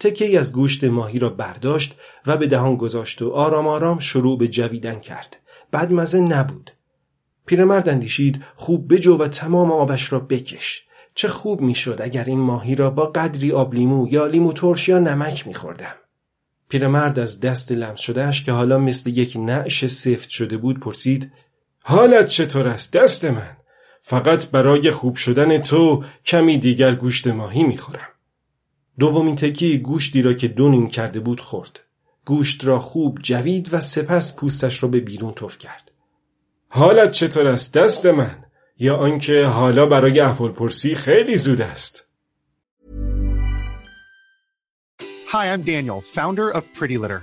تکه 0.03 0.39
از 0.39 0.53
گوشت 0.53 0.85
ماهی 0.85 1.19
را 1.19 1.29
برداشت 1.29 1.95
و 2.27 2.37
به 2.37 2.47
دهان 2.47 2.77
گذاشت 2.77 3.23
و 3.23 3.31
آرام 3.31 3.67
آرام 3.67 3.99
شروع 3.99 4.39
به 4.39 4.49
جویدن 4.49 5.01
کرد. 5.01 5.37
بعد 5.71 5.93
مزه 5.93 6.21
نبود. 6.21 6.71
پیرمرد 7.47 7.89
اندیشید 7.89 8.45
خوب 8.57 8.95
بجو 8.95 9.17
و 9.17 9.29
تمام 9.29 9.73
آبش 9.73 10.13
را 10.13 10.21
بکش 10.21 10.83
چه 11.15 11.29
خوب 11.29 11.61
می‌شد 11.61 11.99
اگر 12.03 12.25
این 12.25 12.39
ماهی 12.39 12.75
را 12.75 12.91
با 12.91 13.07
قدری 13.07 13.53
آب 13.53 13.75
لیمو 13.75 14.09
یا 14.11 14.27
لیمو 14.27 14.53
ترش 14.53 14.89
یا 14.89 14.99
نمک 14.99 15.47
میخوردم 15.47 15.95
پیرمرد 16.69 17.19
از 17.19 17.41
دست 17.41 17.73
لمس 17.73 18.01
شدهش 18.01 18.45
که 18.45 18.53
حالا 18.53 18.79
مثل 18.79 19.11
یک 19.11 19.37
نعش 19.37 19.87
سفت 19.87 20.29
شده 20.29 20.57
بود 20.57 20.81
پرسید 20.81 21.33
حالت 21.83 22.29
چطور 22.29 22.69
است 22.69 22.93
دست 22.93 23.25
من 23.25 23.57
فقط 24.03 24.51
برای 24.51 24.91
خوب 24.91 25.17
شدن 25.17 25.59
تو 25.59 26.05
کمی 26.25 26.59
دیگر 26.59 26.95
گوشت 26.95 27.27
ماهی 27.27 27.63
می‌خورم 27.63 28.12
دومین 28.99 29.37
تکی 29.37 29.79
گوشتی 29.79 30.23
را 30.23 30.33
که 30.33 30.49
دو 30.49 30.87
کرده 30.87 31.21
بود 31.21 31.41
خورد. 31.41 31.81
گوشت 32.25 32.65
را 32.65 32.79
خوب 32.79 33.19
جوید 33.23 33.75
و 33.75 33.81
سپس 33.81 34.37
پوستش 34.37 34.83
را 34.83 34.89
به 34.89 35.01
بیرون 35.01 35.35
تف 35.35 35.59
کرد. 35.59 35.93
حالت 36.69 37.13
چطور 37.13 37.47
است 37.47 37.75
دست 37.75 38.07
من؟ 38.07 38.45
یا 38.79 38.97
آنکه 38.97 39.45
حالا 39.45 39.87
برای 39.87 40.21
احوالپرسی 40.21 40.95
خیلی 40.95 41.37
زود 41.37 41.61
است. 41.61 42.07
Hi, 45.33 45.47
I'm 45.47 45.63
Daniel, 45.63 46.01
founder 46.03 46.51
of 46.51 46.63
Pretty 46.75 46.99
Litter. 46.99 47.23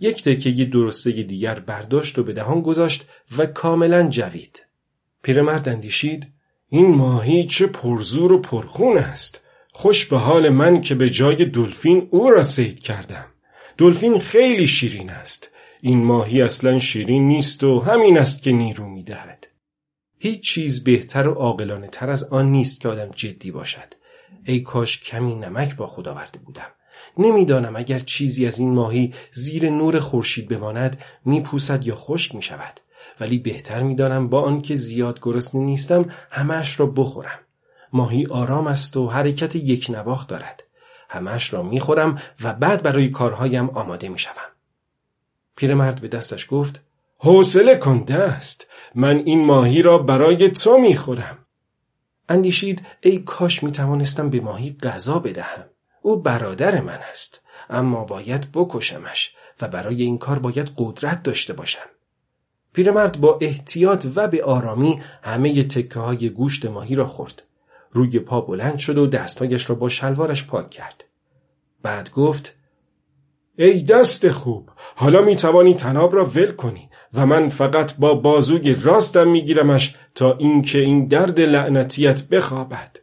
یک 0.00 0.24
تکه 0.24 0.64
درسته 0.64 1.10
دیگر 1.10 1.58
برداشت 1.58 2.18
و 2.18 2.22
به 2.22 2.32
دهان 2.32 2.60
گذاشت 2.60 3.08
و 3.38 3.46
کاملا 3.46 4.08
جوید. 4.08 4.66
پیرمرد 5.22 5.68
اندیشید 5.68 6.26
این 6.68 6.94
ماهی 6.94 7.46
چه 7.46 7.66
پرزور 7.66 8.32
و 8.32 8.40
پرخون 8.40 8.98
است. 8.98 9.40
خوش 9.72 10.06
به 10.06 10.18
حال 10.18 10.48
من 10.48 10.80
که 10.80 10.94
به 10.94 11.10
جای 11.10 11.44
دلفین 11.44 12.08
او 12.10 12.30
را 12.30 12.42
سید 12.42 12.80
کردم. 12.80 13.26
دلفین 13.78 14.18
خیلی 14.18 14.66
شیرین 14.66 15.10
است. 15.10 15.50
این 15.80 16.04
ماهی 16.04 16.42
اصلا 16.42 16.78
شیرین 16.78 17.28
نیست 17.28 17.64
و 17.64 17.80
همین 17.80 18.18
است 18.18 18.42
که 18.42 18.52
نیرو 18.52 18.88
می‌دهد. 18.88 19.48
هیچ 20.18 20.40
چیز 20.40 20.84
بهتر 20.84 21.28
و 21.28 21.32
عاقلانه 21.32 21.88
تر 21.88 22.10
از 22.10 22.24
آن 22.24 22.50
نیست 22.50 22.80
که 22.80 22.88
آدم 22.88 23.10
جدی 23.10 23.50
باشد. 23.50 23.94
ای 24.44 24.60
کاش 24.60 25.00
کمی 25.00 25.34
نمک 25.34 25.76
با 25.76 25.86
خود 25.86 26.08
آورده 26.08 26.38
بودم. 26.38 26.70
نمی‌دانم 27.18 27.76
اگر 27.76 27.98
چیزی 27.98 28.46
از 28.46 28.58
این 28.58 28.74
ماهی 28.74 29.14
زیر 29.30 29.70
نور 29.70 30.00
خورشید 30.00 30.48
بماند 30.48 31.00
میپوسد 31.24 31.86
یا 31.86 31.96
خشک 31.96 32.34
می 32.34 32.42
شود. 32.42 32.80
ولی 33.20 33.38
بهتر 33.38 33.82
می‌دانم 33.82 34.28
با 34.28 34.40
آنکه 34.40 34.76
زیاد 34.76 35.20
گرسنه 35.22 35.60
نیستم 35.60 36.10
همش 36.30 36.80
را 36.80 36.86
بخورم. 36.86 37.38
ماهی 37.92 38.26
آرام 38.26 38.66
است 38.66 38.96
و 38.96 39.08
حرکت 39.08 39.56
یک 39.56 39.86
نواخت 39.90 40.28
دارد. 40.28 40.64
همش 41.08 41.52
را 41.52 41.62
می‌خورم 41.62 42.18
و 42.42 42.54
بعد 42.54 42.82
برای 42.82 43.08
کارهایم 43.08 43.70
آماده 43.70 44.08
می‌شوم. 44.08 44.52
پیرمرد 45.56 46.00
به 46.00 46.08
دستش 46.08 46.46
گفت 46.50 46.80
حوصله 47.18 47.76
کن 47.76 47.98
دست 47.98 48.66
من 48.94 49.16
این 49.16 49.44
ماهی 49.44 49.82
را 49.82 49.98
برای 49.98 50.48
تو 50.48 50.78
می‌خورم 50.78 51.38
اندیشید 52.28 52.86
ای 53.00 53.18
کاش 53.18 53.62
می‌توانستم 53.62 54.30
به 54.30 54.40
ماهی 54.40 54.76
غذا 54.82 55.18
بدهم 55.18 55.64
او 56.02 56.16
برادر 56.16 56.80
من 56.80 56.98
است 57.10 57.40
اما 57.70 58.04
باید 58.04 58.48
بکشمش 58.54 59.34
و 59.60 59.68
برای 59.68 60.02
این 60.02 60.18
کار 60.18 60.38
باید 60.38 60.70
قدرت 60.76 61.22
داشته 61.22 61.52
باشم. 61.52 61.88
پیرمرد 62.72 63.20
با 63.20 63.38
احتیاط 63.40 64.06
و 64.14 64.28
به 64.28 64.44
آرامی 64.44 65.02
همه 65.22 65.62
تکه 65.62 65.98
های 65.98 66.30
گوشت 66.30 66.66
ماهی 66.66 66.94
را 66.94 67.06
خورد. 67.06 67.42
روی 67.90 68.18
پا 68.18 68.40
بلند 68.40 68.78
شد 68.78 68.98
و 68.98 69.06
دستهایش 69.06 69.70
را 69.70 69.76
با 69.76 69.88
شلوارش 69.88 70.46
پاک 70.46 70.70
کرد. 70.70 71.04
بعد 71.82 72.10
گفت 72.10 72.54
ای 73.56 73.82
دست 73.82 74.30
خوب 74.30 74.70
حالا 74.96 75.22
می 75.22 75.36
توانی 75.36 75.74
تناب 75.74 76.14
را 76.14 76.24
ول 76.24 76.52
کنی 76.52 76.88
و 77.14 77.26
من 77.26 77.48
فقط 77.48 77.96
با 77.96 78.14
بازوی 78.14 78.74
راستم 78.74 79.28
میگیرمش 79.28 79.94
تا 80.14 80.36
اینکه 80.36 80.78
این 80.78 81.06
درد 81.06 81.40
لعنتیت 81.40 82.22
بخوابد. 82.28 83.01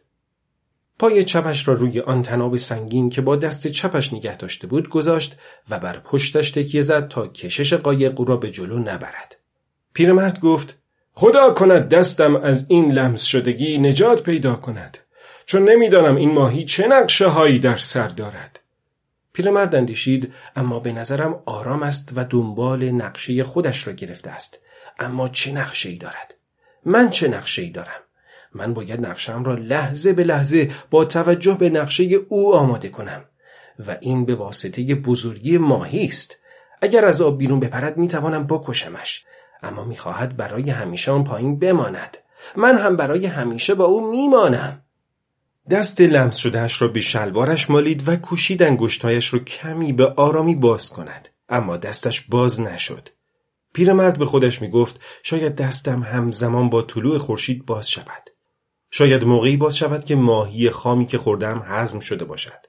پای 1.00 1.24
چپش 1.24 1.68
را 1.68 1.74
روی 1.74 2.00
آن 2.00 2.22
تناب 2.22 2.56
سنگین 2.56 3.10
که 3.10 3.20
با 3.20 3.36
دست 3.36 3.66
چپش 3.66 4.12
نگه 4.12 4.36
داشته 4.36 4.66
بود 4.66 4.88
گذاشت 4.88 5.36
و 5.70 5.78
بر 5.78 5.98
پشتش 5.98 6.50
تکیه 6.50 6.80
زد 6.80 7.08
تا 7.08 7.26
کشش 7.26 7.72
قایق 7.72 8.20
را 8.28 8.36
به 8.36 8.50
جلو 8.50 8.78
نبرد. 8.78 9.36
پیرمرد 9.94 10.40
گفت 10.40 10.78
خدا 11.12 11.50
کند 11.50 11.88
دستم 11.88 12.36
از 12.36 12.66
این 12.68 12.92
لمس 12.92 13.22
شدگی 13.22 13.78
نجات 13.78 14.22
پیدا 14.22 14.54
کند 14.54 14.98
چون 15.46 15.70
نمی‌دانم 15.70 16.16
این 16.16 16.32
ماهی 16.32 16.64
چه 16.64 16.86
نقشه 16.86 17.26
هایی 17.26 17.58
در 17.58 17.76
سر 17.76 18.08
دارد. 18.08 18.60
پیرمرد 19.32 19.74
اندیشید 19.74 20.32
اما 20.56 20.80
به 20.80 20.92
نظرم 20.92 21.42
آرام 21.46 21.82
است 21.82 22.12
و 22.16 22.24
دنبال 22.24 22.90
نقشه 22.90 23.44
خودش 23.44 23.86
را 23.86 23.92
گرفته 23.92 24.30
است. 24.30 24.58
اما 24.98 25.28
چه 25.28 25.52
نقشه 25.52 25.88
ای 25.88 25.96
دارد؟ 25.96 26.34
من 26.84 27.10
چه 27.10 27.28
نقشه 27.28 27.62
ای 27.62 27.70
دارم؟ 27.70 28.00
من 28.54 28.74
باید 28.74 29.06
نقشم 29.06 29.44
را 29.44 29.54
لحظه 29.54 30.12
به 30.12 30.24
لحظه 30.24 30.70
با 30.90 31.04
توجه 31.04 31.54
به 31.54 31.70
نقشه 31.70 32.04
او 32.04 32.54
آماده 32.54 32.88
کنم 32.88 33.24
و 33.86 33.96
این 34.00 34.24
به 34.24 34.34
واسطه 34.34 34.94
بزرگی 34.94 35.58
ماهی 35.58 36.06
است. 36.06 36.36
اگر 36.82 37.04
از 37.04 37.22
آب 37.22 37.38
بیرون 37.38 37.60
بپرد 37.60 37.96
می‌توانم 37.96 38.46
بکشمش. 38.46 39.24
اما 39.62 39.84
می‌خواهد 39.84 40.36
برای 40.36 40.70
همیشه 40.70 41.12
آن 41.12 41.24
پایین 41.24 41.58
بماند. 41.58 42.16
من 42.56 42.78
هم 42.78 42.96
برای 42.96 43.26
همیشه 43.26 43.74
با 43.74 43.84
او 43.84 44.10
میمانم. 44.10 44.82
دست 45.70 46.00
لمس 46.00 46.36
شدهش 46.36 46.82
را 46.82 46.88
به 46.88 47.00
شلوارش 47.00 47.70
مالید 47.70 48.08
و 48.08 48.16
کوشید 48.16 48.62
انگشتهایش 48.62 49.34
را 49.34 49.40
کمی 49.40 49.92
به 49.92 50.06
آرامی 50.06 50.54
باز 50.54 50.90
کند. 50.90 51.28
اما 51.48 51.76
دستش 51.76 52.20
باز 52.20 52.60
نشد. 52.60 53.08
پیرمرد 53.72 54.18
به 54.18 54.26
خودش 54.26 54.62
می 54.62 54.70
گفت 54.70 55.00
شاید 55.22 55.56
دستم 55.56 56.02
همزمان 56.02 56.70
با 56.70 56.82
طلوع 56.82 57.18
خورشید 57.18 57.66
باز 57.66 57.90
شود. 57.90 58.29
شاید 58.90 59.24
موقعی 59.24 59.56
باز 59.56 59.76
شود 59.76 60.04
که 60.04 60.14
ماهی 60.16 60.70
خامی 60.70 61.06
که 61.06 61.18
خوردم 61.18 61.64
هضم 61.66 62.00
شده 62.00 62.24
باشد 62.24 62.66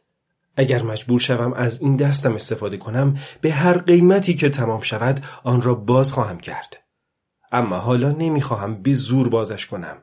اگر 0.55 0.81
مجبور 0.81 1.19
شوم 1.19 1.53
از 1.53 1.81
این 1.81 1.95
دستم 1.95 2.36
استفاده 2.36 2.77
کنم 2.77 3.17
به 3.41 3.51
هر 3.51 3.77
قیمتی 3.77 4.34
که 4.34 4.49
تمام 4.49 4.81
شود 4.81 5.25
آن 5.43 5.62
را 5.62 5.75
باز 5.75 6.13
خواهم 6.13 6.39
کرد 6.39 6.77
اما 7.51 7.77
حالا 7.77 8.12
نمی‌خواهم 8.12 8.81
به 8.81 8.93
زور 8.93 9.29
بازش 9.29 9.65
کنم 9.65 9.97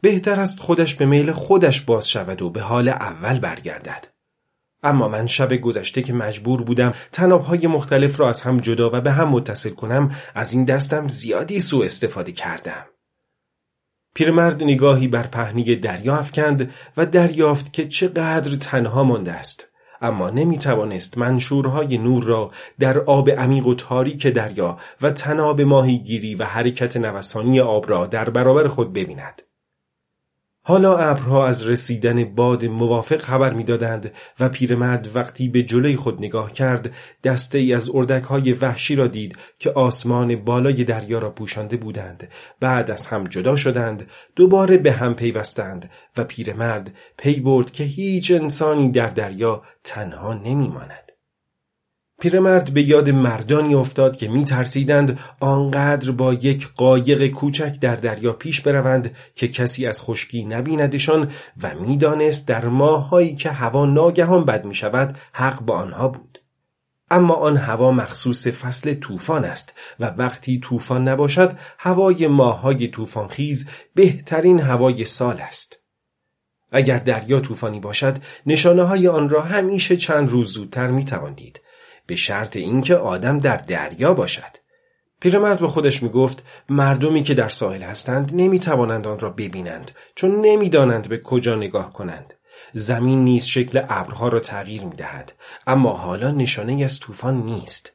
بهتر 0.00 0.40
است 0.40 0.60
خودش 0.60 0.94
به 0.94 1.06
میل 1.06 1.32
خودش 1.32 1.80
باز 1.80 2.08
شود 2.08 2.42
و 2.42 2.50
به 2.50 2.60
حال 2.60 2.88
اول 2.88 3.38
برگردد. 3.38 4.06
اما 4.82 5.08
من 5.08 5.26
شب 5.26 5.52
گذشته 5.54 6.02
که 6.02 6.12
مجبور 6.12 6.62
بودم 6.62 6.94
تنابهای 7.12 7.66
مختلف 7.66 8.20
را 8.20 8.28
از 8.28 8.42
هم 8.42 8.56
جدا 8.56 8.90
و 8.92 9.00
به 9.00 9.12
هم 9.12 9.28
متصل 9.28 9.70
کنم 9.70 10.16
از 10.34 10.52
این 10.52 10.64
دستم 10.64 11.08
زیادی 11.08 11.60
سوء 11.60 11.84
استفاده 11.84 12.32
کردم. 12.32 12.86
پیرمرد 14.18 14.62
نگاهی 14.64 15.08
بر 15.08 15.26
پهنی 15.26 15.76
دریا 15.76 16.16
افکند 16.16 16.70
و 16.96 17.06
دریافت 17.06 17.72
که 17.72 17.88
چقدر 17.88 18.56
تنها 18.56 19.04
مانده 19.04 19.32
است. 19.32 19.66
اما 20.00 20.30
نمی 20.30 20.58
توانست 20.58 21.18
منشورهای 21.18 21.98
نور 21.98 22.24
را 22.24 22.50
در 22.78 22.98
آب 22.98 23.30
عمیق 23.30 23.66
و 23.66 23.74
تاریک 23.74 24.26
دریا 24.26 24.78
و 25.02 25.10
تناب 25.10 25.60
ماهیگیری 25.60 26.34
و 26.34 26.44
حرکت 26.44 26.96
نوسانی 26.96 27.60
آب 27.60 27.90
را 27.90 28.06
در 28.06 28.30
برابر 28.30 28.68
خود 28.68 28.92
ببیند. 28.92 29.42
حالا 30.68 30.98
ابرها 30.98 31.46
از 31.46 31.66
رسیدن 31.66 32.24
باد 32.24 32.64
موافق 32.64 33.18
خبر 33.18 33.52
می‌دادند 33.52 34.12
و 34.40 34.48
پیرمرد 34.48 35.16
وقتی 35.16 35.48
به 35.48 35.62
جلوی 35.62 35.96
خود 35.96 36.18
نگاه 36.18 36.52
کرد 36.52 36.90
دسته 37.24 37.58
ای 37.58 37.74
از 37.74 37.90
اردک 37.94 38.24
های 38.24 38.52
وحشی 38.52 38.96
را 38.96 39.06
دید 39.06 39.38
که 39.58 39.70
آسمان 39.70 40.36
بالای 40.36 40.84
دریا 40.84 41.18
را 41.18 41.30
پوشانده 41.30 41.76
بودند. 41.76 42.28
بعد 42.60 42.90
از 42.90 43.06
هم 43.06 43.24
جدا 43.24 43.56
شدند 43.56 44.10
دوباره 44.36 44.76
به 44.76 44.92
هم 44.92 45.14
پیوستند 45.14 45.90
و 46.16 46.24
پیرمرد 46.24 46.90
پی 47.18 47.40
برد 47.40 47.70
که 47.70 47.84
هیچ 47.84 48.30
انسانی 48.30 48.90
در 48.90 49.08
دریا 49.08 49.62
تنها 49.84 50.34
نمیماند. 50.34 51.07
پیرمرد 52.20 52.74
به 52.74 52.82
یاد 52.82 53.10
مردانی 53.10 53.74
افتاد 53.74 54.16
که 54.16 54.28
می 54.28 54.44
ترسیدند 54.44 55.18
آنقدر 55.40 56.10
با 56.10 56.34
یک 56.34 56.68
قایق 56.76 57.26
کوچک 57.26 57.80
در 57.80 57.96
دریا 57.96 58.32
پیش 58.32 58.60
بروند 58.60 59.16
که 59.34 59.48
کسی 59.48 59.86
از 59.86 60.00
خشکی 60.00 60.44
نبیندشان 60.44 61.32
و 61.62 61.74
می‌دانست 61.74 62.48
در 62.48 62.64
ماههایی 62.64 63.34
که 63.34 63.50
هوا 63.50 63.86
ناگهان 63.86 64.44
بد 64.44 64.64
می 64.64 64.74
شود 64.74 65.18
حق 65.32 65.60
با 65.60 65.78
آنها 65.78 66.08
بود. 66.08 66.38
اما 67.10 67.34
آن 67.34 67.56
هوا 67.56 67.92
مخصوص 67.92 68.46
فصل 68.46 68.94
طوفان 68.94 69.44
است 69.44 69.74
و 70.00 70.04
وقتی 70.04 70.60
طوفان 70.60 71.08
نباشد 71.08 71.58
هوای 71.78 72.26
ماههای 72.26 72.88
طوفانخیز 72.88 73.68
بهترین 73.94 74.60
هوای 74.60 75.04
سال 75.04 75.40
است. 75.40 75.78
اگر 76.72 76.98
دریا 76.98 77.40
طوفانی 77.40 77.80
باشد 77.80 78.16
نشانه 78.46 78.82
های 78.82 79.08
آن 79.08 79.28
را 79.28 79.42
همیشه 79.42 79.96
چند 79.96 80.30
روز 80.30 80.52
زودتر 80.52 80.86
می 80.86 81.04
تواندید 81.04 81.60
به 82.08 82.16
شرط 82.16 82.56
اینکه 82.56 82.96
آدم 82.96 83.38
در 83.38 83.56
دریا 83.56 84.14
باشد. 84.14 84.56
پیرمرد 85.20 85.60
به 85.60 85.68
خودش 85.68 86.02
می 86.02 86.08
گفت 86.08 86.44
مردمی 86.68 87.22
که 87.22 87.34
در 87.34 87.48
ساحل 87.48 87.82
هستند 87.82 88.30
نمی 88.34 88.58
توانند 88.58 89.06
آن 89.06 89.18
را 89.18 89.30
ببینند 89.30 89.90
چون 90.14 90.40
نمی‌دانند 90.40 91.08
به 91.08 91.18
کجا 91.18 91.54
نگاه 91.54 91.92
کنند. 91.92 92.34
زمین 92.72 93.24
نیز 93.24 93.44
شکل 93.44 93.82
ابرها 93.88 94.28
را 94.28 94.40
تغییر 94.40 94.84
می 94.84 94.96
دهد 94.96 95.32
اما 95.66 95.92
حالا 95.92 96.30
نشانه 96.30 96.84
از 96.84 96.98
طوفان 96.98 97.42
نیست. 97.42 97.92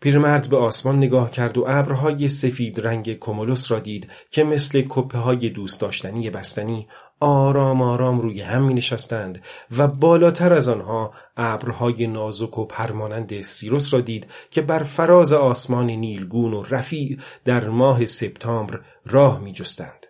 پیرمرد 0.00 0.48
به 0.48 0.56
آسمان 0.56 0.96
نگاه 0.96 1.30
کرد 1.30 1.58
و 1.58 1.64
ابرهای 1.68 2.28
سفید 2.28 2.86
رنگ 2.86 3.14
کومولوس 3.14 3.70
را 3.70 3.78
دید 3.78 4.08
که 4.30 4.44
مثل 4.44 4.84
کپه 4.88 5.18
های 5.18 5.50
دوست 5.50 5.80
داشتنی 5.80 6.30
بستنی 6.30 6.88
آرام 7.20 7.82
آرام 7.82 8.20
روی 8.20 8.40
هم 8.40 8.62
می 8.62 8.74
نشستند 8.74 9.42
و 9.78 9.86
بالاتر 9.88 10.54
از 10.54 10.68
آنها 10.68 11.12
ابرهای 11.36 12.06
نازک 12.06 12.58
و 12.58 12.64
پرمانند 12.64 13.42
سیروس 13.42 13.94
را 13.94 14.00
دید 14.00 14.26
که 14.50 14.62
بر 14.62 14.82
فراز 14.82 15.32
آسمان 15.32 15.86
نیلگون 15.86 16.54
و 16.54 16.62
رفیع 16.70 17.18
در 17.44 17.68
ماه 17.68 18.04
سپتامبر 18.04 18.80
راه 19.06 19.40
می 19.40 19.52
جستند. 19.52 20.06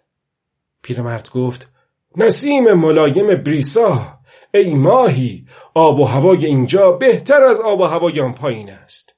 پیرمرد 0.82 1.30
گفت 1.30 1.70
نسیم 2.16 2.72
ملایم 2.72 3.34
بریسا 3.34 4.18
ای 4.54 4.74
ماهی 4.74 5.46
آب 5.74 6.00
و 6.00 6.04
هوای 6.04 6.46
اینجا 6.46 6.92
بهتر 6.92 7.42
از 7.42 7.60
آب 7.60 7.80
و 7.80 7.84
هوای 7.84 8.20
آن 8.20 8.32
پایین 8.32 8.70
است 8.70 9.16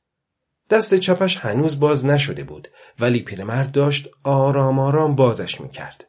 دست 0.70 0.94
چپش 0.94 1.36
هنوز 1.36 1.80
باز 1.80 2.06
نشده 2.06 2.44
بود 2.44 2.68
ولی 3.00 3.22
پیرمرد 3.22 3.72
داشت 3.72 4.08
آرام 4.24 4.78
آرام 4.78 5.14
بازش 5.14 5.60
می‌کرد 5.60 6.08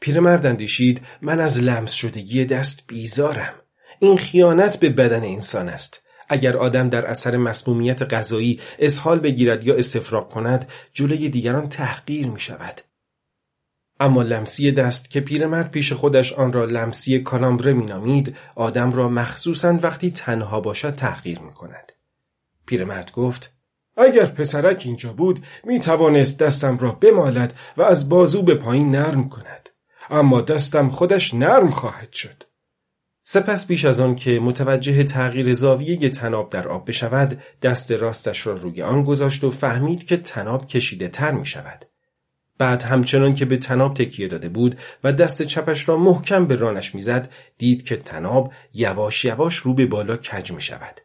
پیرمرد 0.00 0.46
اندیشید 0.46 1.00
من 1.22 1.40
از 1.40 1.62
لمس 1.62 1.92
شدگی 1.92 2.44
دست 2.44 2.84
بیزارم 2.86 3.54
این 4.00 4.16
خیانت 4.16 4.80
به 4.80 4.90
بدن 4.90 5.22
انسان 5.22 5.68
است 5.68 6.02
اگر 6.28 6.56
آدم 6.56 6.88
در 6.88 7.06
اثر 7.06 7.36
مسمومیت 7.36 8.14
غذایی 8.14 8.60
اسهال 8.78 9.18
بگیرد 9.18 9.64
یا 9.64 9.74
استفراغ 9.74 10.32
کند 10.32 10.68
جلوی 10.92 11.28
دیگران 11.28 11.68
تحقیر 11.68 12.26
می 12.26 12.40
شود. 12.40 12.80
اما 14.00 14.22
لمسی 14.22 14.72
دست 14.72 15.10
که 15.10 15.20
پیرمرد 15.20 15.70
پیش 15.70 15.92
خودش 15.92 16.32
آن 16.32 16.52
را 16.52 16.64
لمسی 16.64 17.18
کالامبره 17.18 17.72
مینامید 17.72 18.36
آدم 18.54 18.92
را 18.92 19.08
مخصوصا 19.08 19.78
وقتی 19.82 20.10
تنها 20.10 20.60
باشد 20.60 20.94
تحقیر 20.94 21.38
می 21.38 21.52
کند. 21.52 21.92
پیرمرد 22.66 23.12
گفت 23.12 23.52
اگر 23.96 24.26
پسرک 24.26 24.82
اینجا 24.84 25.12
بود 25.12 25.44
می 25.64 25.80
توانست 25.80 26.38
دستم 26.38 26.78
را 26.78 26.92
بمالد 26.92 27.54
و 27.76 27.82
از 27.82 28.08
بازو 28.08 28.42
به 28.42 28.54
پایین 28.54 28.90
نرم 28.90 29.28
کند. 29.28 29.68
اما 30.10 30.40
دستم 30.40 30.88
خودش 30.88 31.34
نرم 31.34 31.70
خواهد 31.70 32.12
شد. 32.12 32.42
سپس 33.22 33.66
بیش 33.66 33.84
از 33.84 34.00
آن 34.00 34.14
که 34.14 34.40
متوجه 34.40 35.04
تغییر 35.04 35.54
زاویه 35.54 36.08
تناب 36.08 36.50
در 36.50 36.68
آب 36.68 36.88
بشود 36.88 37.42
دست 37.62 37.92
راستش 37.92 38.46
را 38.46 38.54
روی 38.54 38.82
آن 38.82 39.02
گذاشت 39.02 39.44
و 39.44 39.50
فهمید 39.50 40.04
که 40.04 40.16
تناب 40.16 40.66
کشیده 40.66 41.08
تر 41.08 41.30
می 41.30 41.46
شود. 41.46 41.84
بعد 42.58 42.82
همچنان 42.82 43.34
که 43.34 43.44
به 43.44 43.56
تناب 43.56 43.94
تکیه 43.94 44.28
داده 44.28 44.48
بود 44.48 44.78
و 45.04 45.12
دست 45.12 45.42
چپش 45.42 45.88
را 45.88 45.96
محکم 45.96 46.46
به 46.46 46.56
رانش 46.56 46.94
می‌زد 46.94 47.32
دید 47.58 47.82
که 47.82 47.96
تناب 47.96 48.52
یواش 48.74 49.24
یواش 49.24 49.56
رو 49.56 49.74
به 49.74 49.86
بالا 49.86 50.16
کج 50.16 50.52
می 50.52 50.62
شود. 50.62 51.00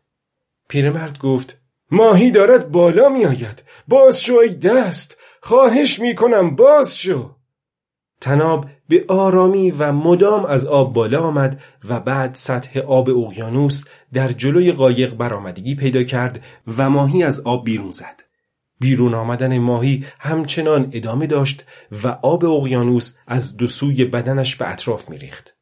پیرمرد 0.69 1.19
گفت 1.19 1.57
ماهی 1.91 2.31
دارد 2.31 2.71
بالا 2.71 3.09
می 3.09 3.25
آید. 3.25 3.63
باز 3.87 4.23
شو 4.23 4.35
ای 4.35 4.53
دست. 4.53 5.17
خواهش 5.41 5.99
می 5.99 6.15
کنم 6.15 6.55
باز 6.55 6.97
شو. 6.97 7.35
تناب 8.21 8.65
به 8.89 9.05
آرامی 9.07 9.71
و 9.71 9.91
مدام 9.91 10.45
از 10.45 10.65
آب 10.65 10.93
بالا 10.93 11.21
آمد 11.21 11.61
و 11.89 11.99
بعد 11.99 12.35
سطح 12.35 12.79
آب 12.79 13.09
اقیانوس 13.09 13.83
در 14.13 14.31
جلوی 14.31 14.71
قایق 14.71 15.15
برآمدگی 15.15 15.75
پیدا 15.75 16.03
کرد 16.03 16.43
و 16.77 16.89
ماهی 16.89 17.23
از 17.23 17.39
آب 17.39 17.65
بیرون 17.65 17.91
زد. 17.91 18.23
بیرون 18.79 19.13
آمدن 19.13 19.57
ماهی 19.57 20.05
همچنان 20.19 20.89
ادامه 20.91 21.27
داشت 21.27 21.65
و 22.03 22.07
آب 22.07 22.45
اقیانوس 22.45 23.15
از 23.27 23.57
دو 23.57 23.67
سوی 23.67 24.05
بدنش 24.05 24.55
به 24.55 24.71
اطراف 24.71 25.09
میریخت. 25.09 25.55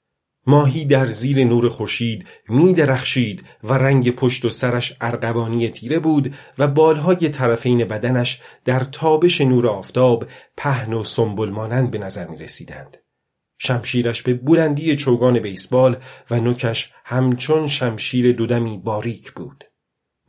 ماهی 0.50 0.86
در 0.86 1.08
زیر 1.08 1.44
نور 1.44 1.70
خورشید 1.70 2.26
می 2.48 2.74
درخشید 2.74 3.44
و 3.64 3.74
رنگ 3.74 4.12
پشت 4.12 4.46
و 4.46 4.50
سرش 4.50 4.98
ارغوانی 5.02 5.70
تیره 5.70 6.00
بود 6.00 6.36
و 6.58 6.68
بالهای 6.68 7.30
طرفین 7.30 7.86
بدنش 7.86 8.42
در 8.66 8.80
تابش 8.80 9.42
نور 9.42 9.68
آفتاب 9.68 10.26
پهن 10.58 10.94
و 10.94 11.04
سنبل 11.04 11.50
مانند 11.50 11.92
به 11.92 11.98
نظر 11.98 12.28
می 12.28 12.38
رسیدند. 12.38 12.98
شمشیرش 13.58 14.22
به 14.22 14.34
بلندی 14.34 14.96
چوگان 14.96 15.40
بیسبال 15.40 15.98
و 16.32 16.40
نوکش 16.40 16.94
همچون 17.06 17.68
شمشیر 17.68 18.32
دودمی 18.32 18.78
باریک 18.78 19.32
بود. 19.32 19.69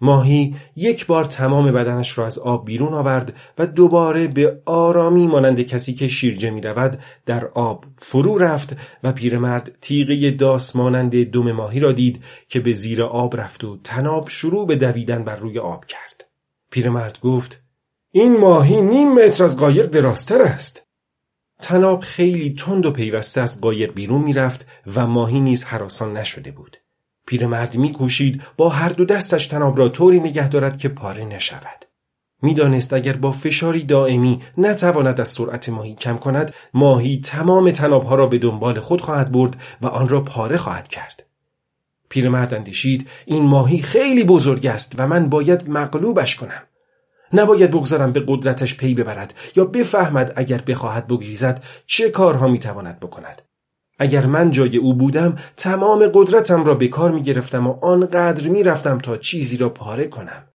ماهی 0.01 0.57
یک 0.77 1.07
بار 1.07 1.25
تمام 1.25 1.73
بدنش 1.73 2.19
را 2.19 2.27
از 2.27 2.39
آب 2.39 2.67
بیرون 2.67 2.95
آورد 2.95 3.35
و 3.59 3.67
دوباره 3.67 4.27
به 4.27 4.63
آرامی 4.67 5.27
مانند 5.27 5.63
کسی 5.63 5.95
که 5.95 6.09
شیرجه 6.09 6.51
می 6.51 6.61
رود 6.61 6.99
در 7.27 7.45
آب 7.45 7.85
فرو 7.99 8.39
رفت 8.39 8.77
و 9.05 9.13
پیرمرد 9.13 9.77
تیغه 9.81 10.31
داس 10.31 10.77
مانند 10.77 11.25
دم 11.25 11.53
ماهی 11.53 11.81
را 11.81 11.93
دید 11.93 12.25
که 12.49 12.61
به 12.61 12.73
زیر 12.73 13.03
آب 13.03 13.37
رفت 13.37 13.65
و 13.65 13.79
تناب 13.85 14.29
شروع 14.29 14.67
به 14.67 14.77
دویدن 14.77 15.25
بر 15.25 15.37
روی 15.37 15.59
آب 15.59 15.85
کرد. 15.85 16.25
پیرمرد 16.71 17.21
گفت 17.21 17.63
این 18.11 18.41
ماهی 18.41 18.81
نیم 18.81 19.15
متر 19.15 19.45
از 19.45 19.59
قایق 19.59 19.87
دراستر 19.87 20.43
است. 20.43 20.83
تناب 21.63 22.01
خیلی 22.01 22.55
تند 22.55 22.87
و 22.87 22.91
پیوسته 22.91 23.41
از 23.41 23.61
قایق 23.61 23.95
بیرون 23.95 24.21
می‌رفت 24.21 24.67
و 24.95 25.07
ماهی 25.07 25.41
نیز 25.41 25.65
حراسان 25.65 26.17
نشده 26.17 26.51
بود. 26.51 26.77
پیرمرد 27.31 27.77
میکوشید 27.77 28.43
با 28.57 28.69
هر 28.69 28.89
دو 28.89 29.05
دستش 29.05 29.47
تناب 29.47 29.79
را 29.79 29.89
طوری 29.89 30.21
نگه 30.21 30.49
دارد 30.49 30.77
که 30.77 30.89
پاره 30.89 31.25
نشود. 31.25 31.85
می‌دانست 32.43 32.93
اگر 32.93 33.13
با 33.13 33.33
فشاری 33.33 33.83
دائمی 33.83 34.43
نتواند 34.59 35.21
از 35.21 35.29
سرعت 35.29 35.69
ماهی 35.69 35.95
کم 35.95 36.17
کند 36.17 36.55
ماهی 36.75 37.21
تمام 37.25 37.71
تنابها 37.71 38.15
را 38.15 38.27
به 38.27 38.39
دنبال 38.39 38.81
خود 38.81 39.01
خواهد 39.01 39.33
برد 39.33 39.57
و 39.83 39.87
آن 39.87 40.09
را 40.09 40.21
پاره 40.21 40.57
خواهد 40.57 40.89
کرد. 40.89 41.27
پیرمرد 42.09 42.55
اندیشید 42.55 43.09
این 43.27 43.43
ماهی 43.43 43.83
خیلی 43.83 44.25
بزرگ 44.25 44.67
است 44.67 44.95
و 44.99 45.07
من 45.07 45.29
باید 45.29 45.69
مغلوبش 45.69 46.37
کنم. 46.37 46.63
نباید 47.33 47.71
بگذارم 47.71 48.13
به 48.13 48.25
قدرتش 48.29 48.77
پی 48.77 48.95
ببرد 48.95 49.35
یا 49.57 49.65
بفهمد 49.65 50.33
اگر 50.37 50.59
بخواهد 50.67 51.07
بگریزد 51.07 51.65
چه 51.87 52.11
کارها 52.11 52.49
می‌تواند 52.49 53.01
بکند. 53.01 53.43
اگر 54.03 54.27
من 54.27 54.51
جای 54.51 54.77
او 54.77 54.95
بودم 54.95 55.37
تمام 55.57 56.11
قدرتم 56.15 56.65
را 56.65 56.75
به 56.75 56.89
کار 56.89 57.13
می 57.13 57.23
گرفتم 57.23 57.67
و 57.67 57.85
آنقدر 57.85 58.49
می 58.49 58.63
رفتم 58.63 58.99
تا 58.99 59.17
چیزی 59.17 59.57
را 59.57 59.69
پاره 59.69 60.07
کنم. 60.07 60.49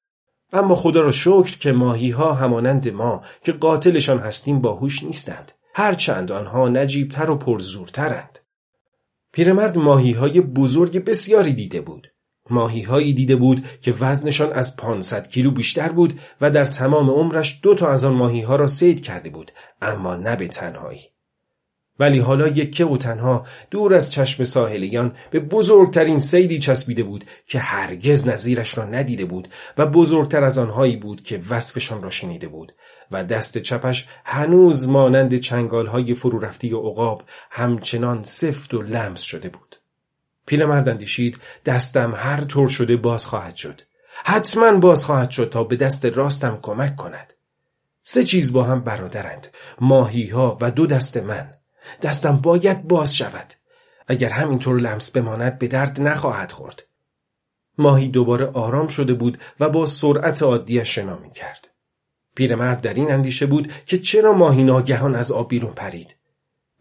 اما 0.54 0.76
خدا 0.76 1.02
را 1.02 1.12
شکر 1.12 1.58
که 1.58 1.72
ماهی 1.72 2.10
ها 2.10 2.34
همانند 2.34 2.90
ما 2.90 3.22
که 3.42 3.52
قاتلشان 3.52 4.20
هستیم 4.20 4.62
باهوش 4.62 5.04
نیستند. 5.04 5.52
هرچند 5.76 6.32
آنها 6.32 6.70
نجیبتر 6.70 7.30
و 7.30 7.36
پرزورترند. 7.36 8.40
پیرمرد 9.34 9.78
ماهی 9.78 10.12
های 10.12 10.42
بزرگ 10.42 11.06
بسیاری 11.06 11.54
دیده 11.54 11.82
بود. 11.82 12.08
ماهی 12.50 12.82
هایی 12.82 13.14
دیده 13.14 13.36
بود 13.36 13.66
که 13.82 13.94
وزنشان 14.00 14.54
از 14.54 14.76
500 14.76 15.28
کیلو 15.28 15.52
بیشتر 15.52 15.90
بود 15.90 16.20
و 16.42 16.52
در 16.52 16.66
تمام 16.66 17.10
عمرش 17.10 17.60
دو 17.64 17.76
تا 17.76 17.90
از 17.90 18.06
آن 18.06 18.14
ماهی 18.14 18.42
ها 18.42 18.56
را 18.56 18.68
سید 18.68 19.02
کرده 19.02 19.30
بود 19.30 19.52
اما 19.82 20.16
نه 20.16 20.36
به 20.36 20.48
تنهایی. 20.48 21.13
ولی 22.00 22.20
حالا 22.20 22.48
یکه 22.48 22.86
و 22.86 22.98
تنها 22.98 23.46
دور 23.72 23.94
از 23.94 24.12
چشم 24.12 24.44
ساحلیان 24.44 25.16
به 25.32 25.40
بزرگترین 25.40 26.20
سیدی 26.20 26.60
چسبیده 26.60 27.04
بود 27.04 27.26
که 27.46 27.60
هرگز 27.60 28.28
نظیرش 28.28 28.78
را 28.78 28.86
ندیده 28.86 29.26
بود 29.26 29.48
و 29.78 29.86
بزرگتر 29.86 30.44
از 30.44 30.58
آنهایی 30.58 30.96
بود 30.96 31.22
که 31.22 31.42
وصفشان 31.50 32.04
را 32.04 32.10
شنیده 32.10 32.48
بود 32.48 32.72
و 33.12 33.24
دست 33.24 33.58
چپش 33.58 34.08
هنوز 34.26 34.88
مانند 34.88 35.38
چنگالهای 35.38 36.14
فرو 36.14 36.40
رفتی 36.40 36.70
عقاب 36.70 37.24
همچنان 37.52 38.24
سفت 38.24 38.74
و 38.74 38.82
لمس 38.82 39.22
شده 39.22 39.50
بود. 39.50 39.76
پیرمرد 40.46 40.90
اندیشید 40.90 41.40
دستم 41.66 42.14
هر 42.16 42.44
طور 42.44 42.68
شده 42.68 42.96
باز 42.98 43.26
خواهد 43.26 43.56
شد. 43.56 43.82
حتما 44.24 44.78
باز 44.78 45.06
خواهد 45.06 45.30
شد 45.30 45.50
تا 45.50 45.64
به 45.64 45.76
دست 45.76 46.06
راستم 46.06 46.60
کمک 46.62 46.96
کند. 46.96 47.34
سه 48.04 48.24
چیز 48.24 48.54
با 48.54 48.64
هم 48.64 48.82
برادرند. 48.82 49.48
ماهی 49.82 50.28
ها 50.28 50.58
و 50.62 50.72
دو 50.72 50.86
دست 50.86 51.18
من. 51.18 51.54
دستم 52.02 52.38
باید 52.38 52.88
باز 52.88 53.16
شود 53.16 53.54
اگر 54.08 54.30
همینطور 54.30 54.80
لمس 54.80 55.12
بماند 55.12 55.60
به 55.60 55.68
درد 55.68 56.02
نخواهد 56.02 56.52
خورد 56.52 56.84
ماهی 57.78 58.08
دوباره 58.08 58.46
آرام 58.46 58.88
شده 58.88 59.14
بود 59.14 59.38
و 59.60 59.70
با 59.70 59.86
سرعت 59.86 60.44
عادیش 60.44 60.96
شنا 60.96 61.18
می 61.18 61.32
کرد. 61.32 61.68
پیرمرد 62.36 62.82
در 62.82 62.94
این 62.94 63.12
اندیشه 63.12 63.46
بود 63.46 63.74
که 63.86 64.00
چرا 64.00 64.34
ماهی 64.34 64.64
ناگهان 64.64 65.16
از 65.16 65.32
آب 65.32 65.50
بیرون 65.50 65.74
پرید. 65.74 66.16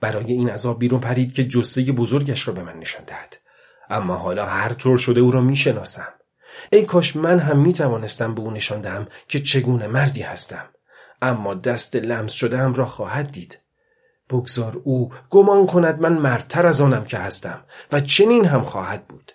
برای 0.01 0.33
این 0.33 0.51
از 0.51 0.67
آب 0.67 0.79
بیرون 0.79 1.01
پرید 1.01 1.33
که 1.33 1.45
جسه 1.45 1.83
بزرگش 1.83 2.49
را 2.49 2.55
به 2.55 2.63
من 2.63 2.79
نشان 2.79 3.05
دهد. 3.05 3.37
اما 3.91 4.17
حالا 4.17 4.47
هر 4.47 4.73
طور 4.73 4.99
شده 4.99 5.21
او 5.21 5.31
را 5.31 5.41
می 5.41 5.57
شناسم. 5.57 6.13
ای 6.73 6.85
کاش 6.85 7.17
من 7.17 7.39
هم 7.39 7.59
می 7.59 7.73
توانستم 7.73 8.35
به 8.35 8.41
او 8.41 8.51
نشان 8.51 8.81
دهم 8.81 9.07
که 9.29 9.41
چگونه 9.41 9.87
مردی 9.87 10.23
هستم. 10.23 10.69
اما 11.23 11.55
دست 11.55 11.97
لمس 11.97 12.33
شده 12.33 12.73
را 12.73 12.87
خواهد 12.87 13.31
دید. 13.31 13.62
بگذار 14.33 14.81
او 14.85 15.11
گمان 15.31 15.67
کند 15.67 16.01
من 16.01 16.13
مردتر 16.13 16.67
از 16.67 16.81
آنم 16.81 17.05
که 17.05 17.19
هستم 17.19 17.65
و 17.93 18.01
چنین 18.01 18.45
هم 18.45 18.61
خواهد 18.61 19.09
بود 19.09 19.33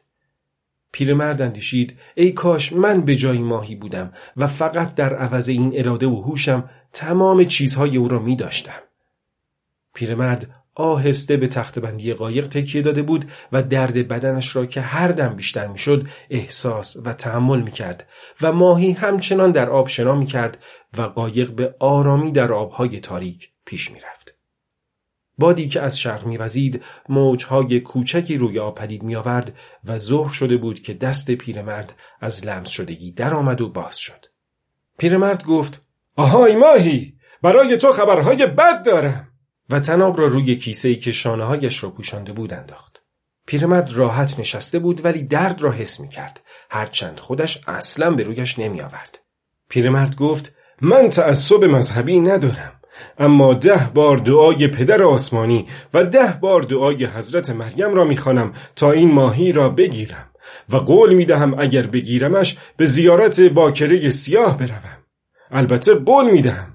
پیرمرد 0.91 1.41
اندیشید 1.41 1.97
ای 2.15 2.31
کاش 2.31 2.73
من 2.73 3.01
به 3.01 3.15
جای 3.15 3.37
ماهی 3.37 3.75
بودم 3.75 4.13
و 4.37 4.47
فقط 4.47 4.95
در 4.95 5.15
عوض 5.15 5.49
این 5.49 5.71
اراده 5.75 6.07
و 6.07 6.21
هوشم 6.21 6.69
تمام 6.93 7.43
چیزهای 7.43 7.97
او 7.97 8.07
را 8.07 8.19
می 8.19 8.35
داشتم. 8.35 8.81
پیرمرد 9.93 10.49
آهسته 10.75 11.37
به 11.37 11.47
تخت 11.47 11.79
بندی 11.79 12.13
قایق 12.13 12.47
تکیه 12.47 12.81
داده 12.81 13.01
بود 13.01 13.25
و 13.51 13.63
درد 13.63 14.07
بدنش 14.07 14.55
را 14.55 14.65
که 14.65 14.81
هر 14.81 15.07
دم 15.07 15.35
بیشتر 15.35 15.67
می‌شد 15.67 16.07
احساس 16.29 16.97
و 17.05 17.13
تحمل 17.13 17.61
می 17.61 17.71
کرد 17.71 18.07
و 18.41 18.51
ماهی 18.51 18.91
همچنان 18.91 19.51
در 19.51 19.69
آب 19.69 19.87
شنا 19.87 20.15
می 20.15 20.25
کرد 20.25 20.57
و 20.97 21.01
قایق 21.01 21.51
به 21.51 21.75
آرامی 21.79 22.31
در 22.31 22.51
آبهای 22.51 22.99
تاریک 22.99 23.49
پیش 23.65 23.91
می 23.91 23.99
رفت. 23.99 24.36
بادی 25.37 25.67
که 25.67 25.81
از 25.81 25.99
شرق 25.99 26.25
میوزید 26.25 26.83
موجهای 27.09 27.79
کوچکی 27.79 28.37
روی 28.37 28.59
آب 28.59 28.75
پدید 28.75 29.03
میآورد 29.03 29.55
و 29.85 29.97
ظهر 29.97 30.33
شده 30.33 30.57
بود 30.57 30.79
که 30.79 30.93
دست 30.93 31.31
پیرمرد 31.31 31.93
از 32.21 32.45
لمس 32.45 32.69
شدگی 32.69 33.11
درآمد 33.11 33.61
و 33.61 33.69
باز 33.69 33.97
شد. 33.97 34.25
پیرمرد 34.97 35.45
گفت 35.45 35.85
آهای 36.15 36.55
ماهی 36.55 37.13
برای 37.41 37.77
تو 37.77 37.91
خبرهای 37.91 38.45
بد 38.45 38.85
دارم. 38.85 39.27
و 39.69 39.79
تناب 39.79 40.19
را 40.19 40.27
روی 40.27 40.55
کیسه 40.55 40.89
ای 40.89 40.95
که 40.95 41.11
شانه 41.11 41.43
هایش 41.43 41.83
را 41.83 41.89
پوشانده 41.89 42.33
بود 42.33 42.53
انداخت. 42.53 43.01
پیرمرد 43.45 43.93
راحت 43.93 44.39
نشسته 44.39 44.79
بود 44.79 45.05
ولی 45.05 45.23
درد 45.23 45.61
را 45.61 45.71
حس 45.71 45.99
می 45.99 46.09
کرد 46.09 46.41
هرچند 46.69 47.19
خودش 47.19 47.61
اصلا 47.67 48.11
به 48.11 48.23
رویش 48.23 48.59
نمی 48.59 48.81
آورد 48.81 49.19
پیرمرد 49.69 50.15
گفت 50.15 50.53
من 50.81 51.09
تعصب 51.09 51.63
مذهبی 51.63 52.19
ندارم. 52.19 52.76
اما 53.17 53.53
ده 53.53 53.89
بار 53.93 54.17
دعای 54.17 54.67
پدر 54.67 55.03
آسمانی 55.03 55.67
و 55.93 56.03
ده 56.03 56.37
بار 56.41 56.61
دعای 56.61 57.05
حضرت 57.05 57.49
مریم 57.49 57.93
را 57.93 58.05
می‌خوانم 58.05 58.53
تا 58.75 58.91
این 58.91 59.11
ماهی 59.11 59.51
را 59.51 59.69
بگیرم 59.69 60.29
و 60.69 60.77
قول 60.77 61.13
می‌دهم 61.13 61.59
اگر 61.59 61.87
بگیرمش 61.87 62.57
به 62.77 62.85
زیارت 62.85 63.41
باکره 63.41 64.09
سیاه 64.09 64.57
بروم. 64.57 64.97
البته 65.51 65.93
قول 65.93 66.31
می‌دهم. 66.31 66.73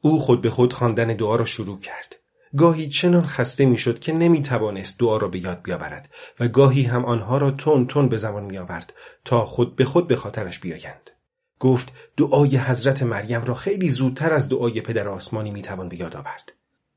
او 0.00 0.18
خود 0.18 0.40
به 0.40 0.50
خود 0.50 0.72
خواندن 0.72 1.06
دعا 1.06 1.36
را 1.36 1.44
شروع 1.44 1.80
کرد. 1.80 2.16
گاهی 2.56 2.88
چنان 2.88 3.26
خسته 3.26 3.64
می‌شد 3.64 3.98
که 3.98 4.12
نمی 4.12 4.42
توانست 4.42 5.00
دعا 5.00 5.16
را 5.16 5.28
به 5.28 5.38
یاد 5.38 5.62
بیاورد 5.62 6.10
و 6.40 6.48
گاهی 6.48 6.82
هم 6.82 7.04
آنها 7.04 7.38
را 7.38 7.50
تون 7.50 7.86
تون 7.86 8.08
به 8.08 8.16
زمان 8.16 8.44
می 8.44 8.58
آورد 8.58 8.92
تا 9.24 9.44
خود 9.44 9.76
به 9.76 9.84
خود 9.84 10.06
به 10.06 10.16
خاطرش 10.16 10.58
بیایند. 10.58 11.10
گفت 11.60 11.92
دعای 12.16 12.56
حضرت 12.56 13.02
مریم 13.02 13.44
را 13.44 13.54
خیلی 13.54 13.88
زودتر 13.88 14.32
از 14.32 14.48
دعای 14.48 14.80
پدر 14.80 15.08
آسمانی 15.08 15.50
می 15.50 15.62
توان 15.62 15.88
به 15.88 16.00
یاد 16.00 16.16
آورد. 16.16 16.52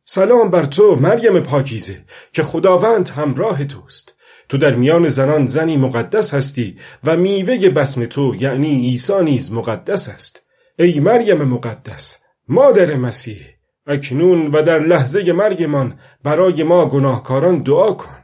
سلام 0.05 0.49
بر 0.49 0.65
تو 0.65 0.95
مریم 0.95 1.39
پاکیزه 1.39 2.05
که 2.33 2.43
خداوند 2.43 3.09
همراه 3.09 3.65
توست. 3.65 4.15
تو 4.49 4.57
در 4.57 4.75
میان 4.75 5.09
زنان 5.09 5.45
زنی 5.45 5.77
مقدس 5.77 6.33
هستی 6.33 6.77
و 7.03 7.17
میوه 7.17 7.69
بسن 7.69 8.05
تو 8.05 8.35
یعنی 8.35 8.75
عیسی 8.75 9.21
نیز 9.23 9.53
مقدس 9.53 10.09
است. 10.09 10.41
ای 10.79 10.99
مریم 10.99 11.43
مقدس 11.43 12.23
مادر 12.47 12.95
مسیح 12.95 13.39
اکنون 13.87 14.47
و 14.47 14.61
در 14.61 14.79
لحظه 14.79 15.33
مرگمان 15.33 15.99
برای 16.23 16.63
ما 16.63 16.85
گناهکاران 16.85 17.63
دعا 17.63 17.93
کن 17.93 18.17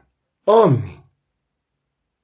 آمین 0.46 0.98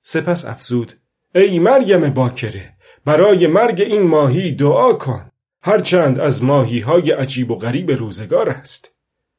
سپس 0.01 0.45
افزود 0.45 0.93
ای 1.35 1.59
مریم 1.59 2.09
باکره 2.09 2.72
برای 3.05 3.47
مرگ 3.47 3.81
این 3.81 4.01
ماهی 4.01 4.51
دعا 4.51 4.93
کن. 4.93 5.31
هرچند 5.61 6.19
از 6.19 6.43
ماهی 6.43 6.79
های 6.79 7.11
عجیب 7.11 7.51
و 7.51 7.55
غریب 7.55 7.91
روزگار 7.91 8.49
است. 8.49 8.93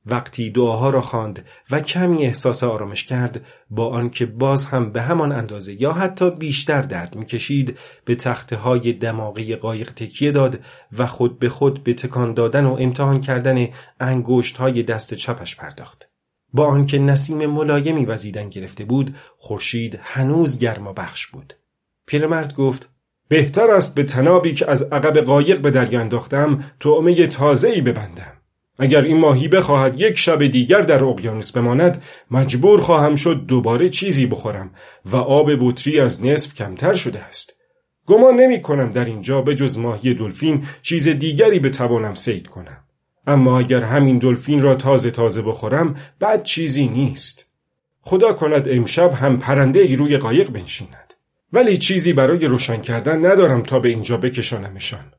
وقتی 0.07 0.51
دعاها 0.51 0.91
را 0.91 1.01
خواند 1.01 1.45
و 1.71 1.81
کمی 1.81 2.27
احساس 2.27 2.65
آرامش 2.65 3.05
کرد 3.05 3.45
با 3.71 3.89
آنکه 3.89 4.27
باز 4.27 4.65
هم 4.65 4.93
به 4.93 5.03
همان 5.03 5.33
اندازه 5.33 5.83
یا 5.83 5.93
حتی 5.93 6.31
بیشتر 6.31 6.83
درد 6.83 7.17
می‌کشید 7.17 7.79
به 8.05 8.15
تخته 8.15 8.57
های 8.57 8.93
دماغی 8.93 9.57
قایق 9.57 9.91
تکیه 9.91 10.33
داد 10.33 10.61
و 10.99 11.07
خود 11.07 11.39
به 11.39 11.49
خود 11.49 11.85
به 11.85 11.95
تکان 11.95 12.35
دادن 12.35 12.65
و 12.65 12.77
امتحان 12.81 13.21
کردن 13.21 13.69
انگشت 14.01 14.57
های 14.57 14.83
دست 14.83 15.15
چپش 15.15 15.57
پرداخت. 15.57 16.09
با 16.53 16.67
آنکه 16.67 16.99
نسیم 16.99 17.47
ملایمی 17.47 18.07
وزیدن 18.07 18.49
گرفته 18.49 18.85
بود 18.85 19.17
خورشید 19.39 19.99
هنوز 20.03 20.59
گرما 20.59 20.93
بخش 20.93 21.27
بود. 21.27 21.55
پیرمرد 22.07 22.55
گفت 22.55 22.94
بهتر 23.29 23.71
است 23.71 23.95
به 23.95 24.03
تنابی 24.03 24.55
که 24.55 24.71
از 24.71 24.83
عقب 24.83 25.19
قایق 25.19 25.61
به 25.61 25.71
دریا 25.71 26.01
انداختم 26.01 26.65
تعمه 26.81 27.27
تازه‌ای 27.27 27.81
ببندم. 27.81 28.33
اگر 28.79 29.01
این 29.01 29.17
ماهی 29.17 29.49
بخواهد 29.49 30.01
یک 30.01 30.19
شب 30.19 30.47
دیگر 30.47 30.81
در 30.81 31.05
اقیانوس 31.05 31.53
بماند 31.53 32.03
مجبور 32.31 32.81
خواهم 32.81 33.17
شد 33.17 33.47
دوباره 33.47 33.89
چیزی 33.89 34.27
بخورم 34.27 34.71
و 35.05 35.17
آب 35.17 35.51
بطری 35.61 36.01
از 36.01 36.27
نصف 36.27 36.55
کمتر 36.55 36.93
شده 36.93 37.21
است. 37.21 37.55
گمان 38.07 38.35
نمی 38.35 38.63
کنم 38.63 38.91
در 38.91 39.05
اینجا 39.05 39.43
به 39.43 39.55
جز 39.55 39.79
ماهی 39.79 40.15
دلفین 40.15 40.67
چیز 40.83 41.09
دیگری 41.09 41.59
بتوانم 41.59 42.15
سید 42.15 42.47
کنم. 42.47 42.79
اما 43.27 43.59
اگر 43.59 43.81
همین 43.81 44.19
دلفین 44.19 44.63
را 44.63 44.75
تازه 44.75 45.11
تازه 45.11 45.43
بخورم 45.43 45.97
بد 46.21 46.43
چیزی 46.43 46.89
نیست. 46.89 47.47
خدا 48.01 48.33
کند 48.33 48.69
امشب 48.69 49.13
هم 49.13 49.39
پرنده 49.39 49.81
ای 49.81 49.97
روی 49.97 50.17
قایق 50.17 50.51
بنشیند. 50.51 51.04
ولی 51.55 51.79
چیزی 51.79 52.13
برای 52.13 52.47
روشن 52.47 52.81
کردن 52.81 53.27
ندارم 53.27 53.63
تا 53.63 53.79
به 53.79 53.89
اینجا 53.89 54.17
بکشانمشان 54.17 55.13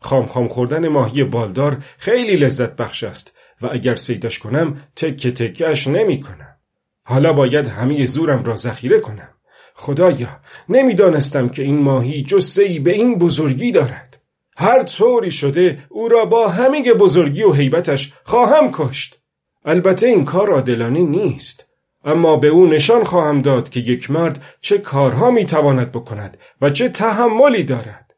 خام 0.00 0.26
خام 0.26 0.48
خوردن 0.48 0.88
ماهی 0.88 1.24
بالدار 1.24 1.84
خیلی 1.98 2.36
لذت 2.36 2.76
بخش 2.76 3.04
است 3.04 3.36
و 3.62 3.68
اگر 3.72 3.94
سیدش 3.94 4.38
کنم 4.38 4.82
تکه 4.96 5.30
تکش 5.30 5.86
نمی 5.86 6.20
کنم. 6.20 6.56
حالا 7.04 7.32
باید 7.32 7.68
همه 7.68 8.04
زورم 8.04 8.44
را 8.44 8.56
ذخیره 8.56 9.00
کنم. 9.00 9.28
خدایا 9.74 10.40
نمی‌دانستم 10.68 11.48
که 11.48 11.62
این 11.62 11.78
ماهی 11.78 12.22
جسه 12.22 12.80
به 12.80 12.92
این 12.92 13.18
بزرگی 13.18 13.72
دارد. 13.72 14.22
هر 14.56 14.82
طوری 14.82 15.30
شده 15.30 15.78
او 15.88 16.08
را 16.08 16.24
با 16.24 16.48
همه 16.48 16.92
بزرگی 16.92 17.42
و 17.42 17.52
حیبتش 17.52 18.12
خواهم 18.24 18.70
کشت. 18.72 19.18
البته 19.64 20.06
این 20.06 20.24
کار 20.24 20.50
عادلانه 20.50 21.00
نیست. 21.00 21.65
اما 22.06 22.36
به 22.36 22.48
او 22.48 22.66
نشان 22.66 23.04
خواهم 23.04 23.42
داد 23.42 23.68
که 23.68 23.80
یک 23.80 24.10
مرد 24.10 24.42
چه 24.60 24.78
کارها 24.78 25.30
می‌تواند 25.30 25.92
بکند 25.92 26.36
و 26.60 26.70
چه 26.70 26.88
تحملی 26.88 27.64
دارد. 27.64 28.14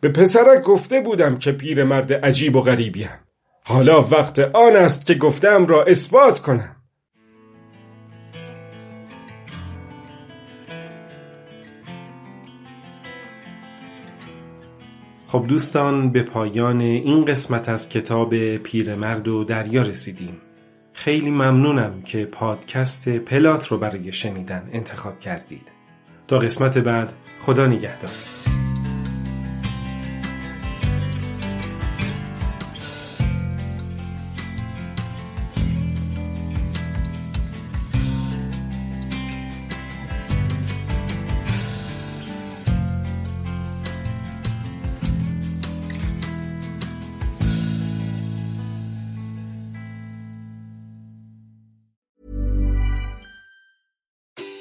به 0.00 0.08
پسرک 0.08 0.62
گفته 0.62 1.00
بودم 1.00 1.36
که 1.36 1.52
پیرمرد 1.52 2.12
عجیب 2.12 2.56
و 2.56 2.60
غریبیم 2.60 3.10
حالا 3.64 4.02
وقت 4.02 4.38
آن 4.38 4.76
است 4.76 5.06
که 5.06 5.14
گفتم 5.14 5.66
را 5.66 5.84
اثبات 5.84 6.38
کنم. 6.38 6.76
خب 15.26 15.46
دوستان 15.48 16.12
به 16.12 16.22
پایان 16.22 16.80
این 16.80 17.24
قسمت 17.24 17.68
از 17.68 17.88
کتاب 17.88 18.56
پیرمرد 18.56 19.28
و 19.28 19.44
دریا 19.44 19.82
رسیدیم. 19.82 20.45
خیلی 20.96 21.30
ممنونم 21.30 22.02
که 22.02 22.24
پادکست 22.24 23.08
پلات 23.08 23.66
رو 23.68 23.78
برای 23.78 24.12
شنیدن 24.12 24.68
انتخاب 24.72 25.20
کردید. 25.20 25.72
تا 26.28 26.38
قسمت 26.38 26.78
بعد 26.78 27.12
خدا 27.40 27.66
نگهدار. 27.66 28.35